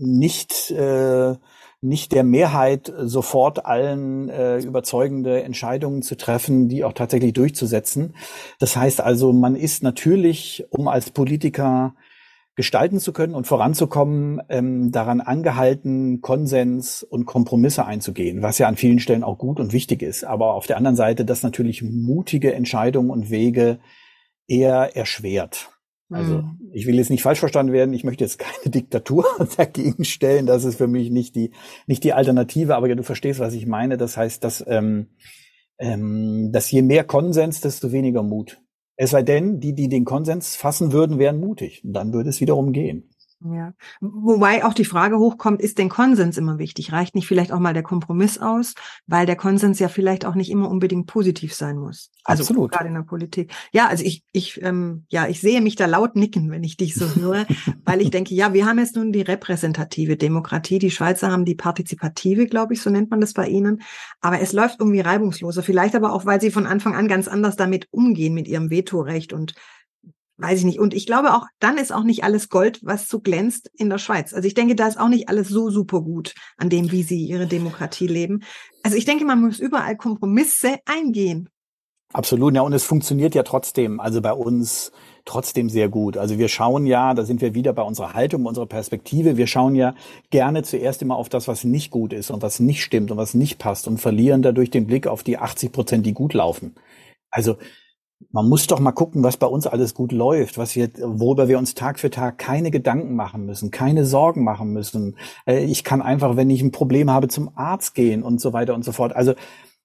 nicht 0.00 0.70
äh, 0.70 1.34
nicht 1.82 2.12
der 2.12 2.24
Mehrheit 2.24 2.90
sofort 2.98 3.66
allen 3.66 4.30
äh, 4.30 4.60
überzeugende 4.60 5.42
Entscheidungen 5.42 6.00
zu 6.00 6.16
treffen, 6.16 6.70
die 6.70 6.82
auch 6.82 6.94
tatsächlich 6.94 7.34
durchzusetzen. 7.34 8.14
Das 8.58 8.74
heißt 8.74 9.02
also, 9.02 9.34
man 9.34 9.56
ist 9.56 9.82
natürlich, 9.82 10.64
um 10.70 10.88
als 10.88 11.10
Politiker 11.10 11.94
gestalten 12.56 13.00
zu 13.00 13.12
können 13.12 13.34
und 13.34 13.46
voranzukommen, 13.46 14.40
ähm, 14.48 14.92
daran 14.92 15.20
angehalten, 15.20 16.20
Konsens 16.20 17.02
und 17.02 17.24
Kompromisse 17.26 17.84
einzugehen, 17.84 18.42
was 18.42 18.58
ja 18.58 18.68
an 18.68 18.76
vielen 18.76 19.00
Stellen 19.00 19.24
auch 19.24 19.38
gut 19.38 19.58
und 19.58 19.72
wichtig 19.72 20.02
ist. 20.02 20.24
Aber 20.24 20.54
auf 20.54 20.66
der 20.66 20.76
anderen 20.76 20.96
Seite, 20.96 21.24
dass 21.24 21.42
natürlich 21.42 21.82
mutige 21.82 22.54
Entscheidungen 22.54 23.10
und 23.10 23.30
Wege 23.30 23.78
eher 24.46 24.96
erschwert. 24.96 25.70
Also 26.10 26.42
mhm. 26.42 26.70
ich 26.72 26.86
will 26.86 26.96
jetzt 26.96 27.10
nicht 27.10 27.22
falsch 27.22 27.40
verstanden 27.40 27.72
werden, 27.72 27.94
ich 27.94 28.04
möchte 28.04 28.24
jetzt 28.24 28.38
keine 28.38 28.66
Diktatur 28.70 29.24
dagegen 29.56 30.04
stellen, 30.04 30.46
das 30.46 30.64
ist 30.64 30.76
für 30.76 30.86
mich 30.86 31.10
nicht 31.10 31.34
die, 31.34 31.50
nicht 31.86 32.04
die 32.04 32.12
Alternative, 32.12 32.76
aber 32.76 32.88
ja, 32.88 32.94
du 32.94 33.02
verstehst, 33.02 33.40
was 33.40 33.54
ich 33.54 33.66
meine. 33.66 33.96
Das 33.96 34.16
heißt, 34.16 34.44
dass, 34.44 34.64
ähm, 34.66 35.08
ähm, 35.78 36.50
dass 36.52 36.70
je 36.70 36.82
mehr 36.82 37.04
Konsens, 37.04 37.60
desto 37.60 37.90
weniger 37.90 38.22
Mut. 38.22 38.60
Es 38.96 39.10
sei 39.10 39.22
denn, 39.22 39.60
die, 39.60 39.72
die 39.74 39.88
den 39.88 40.04
Konsens 40.04 40.56
fassen 40.56 40.90
würden, 40.92 41.18
wären 41.20 41.38
mutig. 41.38 41.80
Dann 41.84 42.12
würde 42.12 42.30
es 42.30 42.40
wiederum 42.40 42.72
gehen. 42.72 43.13
Ja, 43.40 43.74
wobei 44.00 44.64
auch 44.64 44.72
die 44.72 44.86
Frage 44.86 45.18
hochkommt, 45.18 45.60
ist 45.60 45.76
denn 45.76 45.90
Konsens 45.90 46.38
immer 46.38 46.58
wichtig? 46.58 46.92
Reicht 46.92 47.14
nicht 47.14 47.26
vielleicht 47.26 47.52
auch 47.52 47.58
mal 47.58 47.74
der 47.74 47.82
Kompromiss 47.82 48.38
aus, 48.38 48.74
weil 49.06 49.26
der 49.26 49.36
Konsens 49.36 49.78
ja 49.78 49.88
vielleicht 49.88 50.24
auch 50.24 50.34
nicht 50.34 50.50
immer 50.50 50.70
unbedingt 50.70 51.06
positiv 51.06 51.52
sein 51.52 51.76
muss. 51.76 52.10
Also 52.24 52.42
Absolut. 52.42 52.72
gerade 52.72 52.88
in 52.88 52.94
der 52.94 53.02
Politik. 53.02 53.52
Ja, 53.70 53.88
also 53.88 54.02
ich, 54.02 54.24
ich, 54.32 54.62
ähm, 54.62 55.04
ja, 55.10 55.28
ich 55.28 55.42
sehe 55.42 55.60
mich 55.60 55.76
da 55.76 55.84
laut 55.84 56.16
nicken, 56.16 56.50
wenn 56.50 56.64
ich 56.64 56.78
dich 56.78 56.94
so 56.94 57.06
höre, 57.16 57.44
weil 57.84 58.00
ich 58.00 58.10
denke, 58.10 58.34
ja, 58.34 58.54
wir 58.54 58.64
haben 58.64 58.78
jetzt 58.78 58.96
nun 58.96 59.12
die 59.12 59.20
repräsentative 59.20 60.16
Demokratie, 60.16 60.78
die 60.78 60.90
Schweizer 60.90 61.30
haben 61.30 61.44
die 61.44 61.54
partizipative, 61.54 62.46
glaube 62.46 62.72
ich, 62.72 62.80
so 62.80 62.88
nennt 62.88 63.10
man 63.10 63.20
das 63.20 63.34
bei 63.34 63.46
ihnen. 63.46 63.82
Aber 64.22 64.40
es 64.40 64.54
läuft 64.54 64.80
irgendwie 64.80 65.00
reibungsloser. 65.00 65.62
Vielleicht 65.62 65.94
aber 65.94 66.14
auch, 66.14 66.24
weil 66.24 66.40
sie 66.40 66.50
von 66.50 66.66
Anfang 66.66 66.94
an 66.94 67.08
ganz 67.08 67.28
anders 67.28 67.56
damit 67.56 67.88
umgehen 67.90 68.32
mit 68.32 68.48
ihrem 68.48 68.70
Vetorecht 68.70 69.34
und 69.34 69.54
weiß 70.44 70.60
ich 70.60 70.64
nicht. 70.64 70.78
Und 70.78 70.94
ich 70.94 71.06
glaube 71.06 71.34
auch, 71.34 71.46
dann 71.58 71.78
ist 71.78 71.92
auch 71.92 72.04
nicht 72.04 72.22
alles 72.22 72.48
Gold, 72.48 72.80
was 72.82 73.08
so 73.08 73.20
glänzt 73.20 73.70
in 73.74 73.88
der 73.88 73.98
Schweiz. 73.98 74.34
Also 74.34 74.46
ich 74.46 74.54
denke, 74.54 74.74
da 74.74 74.86
ist 74.86 74.98
auch 74.98 75.08
nicht 75.08 75.28
alles 75.28 75.48
so 75.48 75.70
super 75.70 76.02
gut 76.02 76.34
an 76.58 76.68
dem, 76.68 76.92
wie 76.92 77.02
sie 77.02 77.24
ihre 77.24 77.46
Demokratie 77.46 78.06
leben. 78.06 78.42
Also 78.82 78.96
ich 78.96 79.06
denke, 79.06 79.24
man 79.24 79.40
muss 79.40 79.58
überall 79.58 79.96
Kompromisse 79.96 80.76
eingehen. 80.84 81.48
Absolut, 82.12 82.54
ja, 82.54 82.60
und 82.60 82.72
es 82.72 82.84
funktioniert 82.84 83.34
ja 83.34 83.42
trotzdem, 83.42 83.98
also 83.98 84.20
bei 84.20 84.32
uns 84.32 84.92
trotzdem 85.24 85.68
sehr 85.68 85.88
gut. 85.88 86.16
Also 86.16 86.38
wir 86.38 86.48
schauen 86.48 86.86
ja, 86.86 87.14
da 87.14 87.24
sind 87.24 87.40
wir 87.40 87.54
wieder 87.54 87.72
bei 87.72 87.82
unserer 87.82 88.12
Haltung, 88.12 88.46
unserer 88.46 88.66
Perspektive. 88.66 89.36
Wir 89.36 89.46
schauen 89.46 89.74
ja 89.74 89.94
gerne 90.30 90.62
zuerst 90.62 91.02
immer 91.02 91.16
auf 91.16 91.28
das, 91.28 91.48
was 91.48 91.64
nicht 91.64 91.90
gut 91.90 92.12
ist 92.12 92.30
und 92.30 92.42
was 92.42 92.60
nicht 92.60 92.84
stimmt 92.84 93.10
und 93.10 93.16
was 93.16 93.34
nicht 93.34 93.58
passt 93.58 93.88
und 93.88 93.98
verlieren 93.98 94.42
dadurch 94.42 94.70
den 94.70 94.86
Blick 94.86 95.06
auf 95.06 95.22
die 95.22 95.38
80 95.38 95.72
Prozent, 95.72 96.06
die 96.06 96.12
gut 96.12 96.34
laufen. 96.34 96.74
Also 97.30 97.56
man 98.32 98.48
muss 98.48 98.66
doch 98.66 98.80
mal 98.80 98.92
gucken, 98.92 99.22
was 99.22 99.36
bei 99.36 99.46
uns 99.46 99.66
alles 99.66 99.94
gut 99.94 100.12
läuft, 100.12 100.58
was 100.58 100.76
wir, 100.76 100.90
worüber 100.98 101.48
wir 101.48 101.58
uns 101.58 101.74
Tag 101.74 101.98
für 101.98 102.10
Tag 102.10 102.38
keine 102.38 102.70
Gedanken 102.70 103.14
machen 103.14 103.46
müssen, 103.46 103.70
keine 103.70 104.04
Sorgen 104.04 104.44
machen 104.44 104.72
müssen. 104.72 105.16
Äh, 105.46 105.64
ich 105.64 105.84
kann 105.84 106.02
einfach, 106.02 106.36
wenn 106.36 106.50
ich 106.50 106.62
ein 106.62 106.72
Problem 106.72 107.10
habe, 107.10 107.28
zum 107.28 107.50
Arzt 107.56 107.94
gehen 107.94 108.22
und 108.22 108.40
so 108.40 108.52
weiter 108.52 108.74
und 108.74 108.84
so 108.84 108.92
fort. 108.92 109.14
Also 109.14 109.34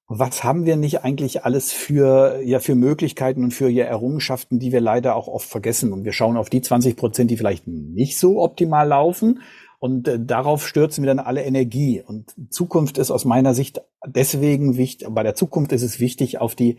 was 0.07 0.43
haben 0.43 0.65
wir 0.65 0.75
nicht 0.75 1.03
eigentlich 1.03 1.45
alles 1.45 1.71
für, 1.71 2.41
ja, 2.43 2.59
für 2.59 2.73
Möglichkeiten 2.73 3.43
und 3.43 3.53
für 3.53 3.69
ja, 3.69 3.85
Errungenschaften, 3.85 4.57
die 4.57 4.71
wir 4.71 4.81
leider 4.81 5.15
auch 5.15 5.27
oft 5.27 5.47
vergessen? 5.47 5.93
Und 5.93 6.03
wir 6.03 6.13
schauen 6.13 6.35
auf 6.35 6.49
die 6.49 6.61
20 6.61 6.95
Prozent, 6.95 7.29
die 7.29 7.37
vielleicht 7.37 7.67
nicht 7.67 8.17
so 8.17 8.41
optimal 8.41 8.87
laufen 8.87 9.39
und 9.79 10.07
äh, 10.07 10.19
darauf 10.19 10.67
stürzen 10.67 11.03
wir 11.03 11.07
dann 11.07 11.25
alle 11.25 11.43
Energie. 11.43 12.03
Und 12.05 12.35
Zukunft 12.49 12.97
ist 12.97 13.11
aus 13.11 13.23
meiner 13.25 13.53
Sicht 13.53 13.81
deswegen 14.05 14.77
wichtig, 14.77 15.07
bei 15.11 15.23
der 15.23 15.35
Zukunft 15.35 15.71
ist 15.71 15.83
es 15.83 15.99
wichtig, 15.99 16.39
auf 16.39 16.53
die 16.53 16.77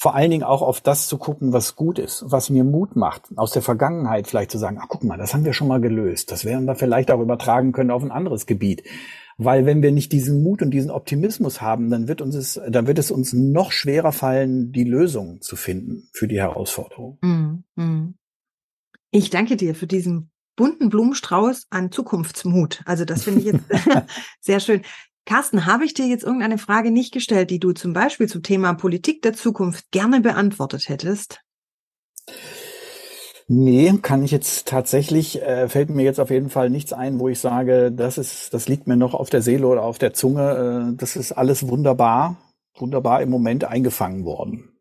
vor 0.00 0.14
allen 0.14 0.30
Dingen 0.30 0.44
auch 0.44 0.62
auf 0.62 0.80
das 0.80 1.08
zu 1.08 1.18
gucken, 1.18 1.52
was 1.52 1.74
gut 1.74 1.98
ist, 1.98 2.22
was 2.24 2.50
mir 2.50 2.62
Mut 2.62 2.94
macht, 2.94 3.24
aus 3.34 3.50
der 3.50 3.62
Vergangenheit 3.62 4.28
vielleicht 4.28 4.52
zu 4.52 4.58
sagen, 4.58 4.78
ach 4.80 4.86
guck 4.88 5.02
mal, 5.02 5.18
das 5.18 5.34
haben 5.34 5.44
wir 5.44 5.52
schon 5.52 5.66
mal 5.66 5.80
gelöst, 5.80 6.30
das 6.30 6.44
werden 6.44 6.66
wir 6.66 6.76
vielleicht 6.76 7.10
auch 7.10 7.20
übertragen 7.20 7.72
können 7.72 7.90
auf 7.90 8.04
ein 8.04 8.12
anderes 8.12 8.46
Gebiet. 8.46 8.84
Weil 9.38 9.66
wenn 9.66 9.82
wir 9.82 9.90
nicht 9.90 10.12
diesen 10.12 10.44
Mut 10.44 10.62
und 10.62 10.70
diesen 10.70 10.92
Optimismus 10.92 11.60
haben, 11.60 11.90
dann 11.90 12.06
wird 12.06 12.20
uns 12.20 12.36
es, 12.36 12.60
dann 12.68 12.86
wird 12.86 12.98
es 13.00 13.10
uns 13.10 13.32
noch 13.32 13.72
schwerer 13.72 14.12
fallen, 14.12 14.70
die 14.70 14.84
Lösung 14.84 15.40
zu 15.40 15.56
finden 15.56 16.08
für 16.12 16.28
die 16.28 16.40
Herausforderung. 16.40 17.18
Mm, 17.20 17.80
mm. 17.80 18.14
Ich 19.10 19.30
danke 19.30 19.56
dir 19.56 19.74
für 19.74 19.86
diesen 19.88 20.30
bunten 20.54 20.90
Blumenstrauß 20.90 21.66
an 21.70 21.90
Zukunftsmut. 21.90 22.82
Also 22.84 23.04
das 23.04 23.24
finde 23.24 23.40
ich 23.40 23.46
jetzt 23.46 23.64
sehr 24.40 24.60
schön. 24.60 24.82
Carsten, 25.28 25.66
habe 25.66 25.84
ich 25.84 25.92
dir 25.92 26.06
jetzt 26.06 26.24
irgendeine 26.24 26.56
Frage 26.56 26.90
nicht 26.90 27.12
gestellt, 27.12 27.50
die 27.50 27.60
du 27.60 27.72
zum 27.72 27.92
Beispiel 27.92 28.28
zum 28.28 28.42
Thema 28.42 28.72
Politik 28.72 29.20
der 29.20 29.34
Zukunft 29.34 29.90
gerne 29.90 30.22
beantwortet 30.22 30.88
hättest? 30.88 31.42
Nee, 33.46 33.92
kann 34.00 34.22
ich 34.22 34.30
jetzt 34.30 34.68
tatsächlich, 34.68 35.42
äh, 35.42 35.68
fällt 35.68 35.90
mir 35.90 36.02
jetzt 36.02 36.18
auf 36.18 36.30
jeden 36.30 36.48
Fall 36.48 36.70
nichts 36.70 36.94
ein, 36.94 37.18
wo 37.18 37.28
ich 37.28 37.40
sage, 37.40 37.92
das 37.92 38.16
ist, 38.16 38.54
das 38.54 38.68
liegt 38.68 38.86
mir 38.86 38.96
noch 38.96 39.12
auf 39.12 39.28
der 39.28 39.42
Seele 39.42 39.66
oder 39.66 39.82
auf 39.82 39.98
der 39.98 40.14
Zunge. 40.14 40.94
Äh, 40.94 40.96
das 40.96 41.14
ist 41.14 41.32
alles 41.32 41.68
wunderbar, 41.68 42.38
wunderbar 42.78 43.20
im 43.20 43.28
Moment 43.28 43.64
eingefangen 43.64 44.24
worden. 44.24 44.78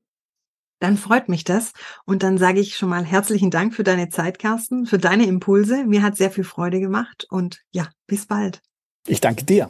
Dann 0.80 0.96
freut 0.96 1.28
mich 1.28 1.44
das. 1.44 1.74
Und 2.06 2.24
dann 2.24 2.38
sage 2.38 2.62
ich 2.62 2.78
schon 2.78 2.88
mal 2.88 3.04
herzlichen 3.04 3.52
Dank 3.52 3.74
für 3.74 3.84
deine 3.84 4.08
Zeit, 4.08 4.40
Carsten, 4.40 4.86
für 4.86 4.98
deine 4.98 5.26
Impulse. 5.26 5.84
Mir 5.84 6.04
hat 6.04 6.16
sehr 6.16 6.32
viel 6.32 6.46
Freude 6.46 6.80
gemacht 6.80 7.28
und 7.30 7.60
ja, 7.74 7.90
bis 8.06 8.28
bald. 8.28 8.62
Ich 9.08 9.20
danke 9.20 9.44
dir. 9.44 9.70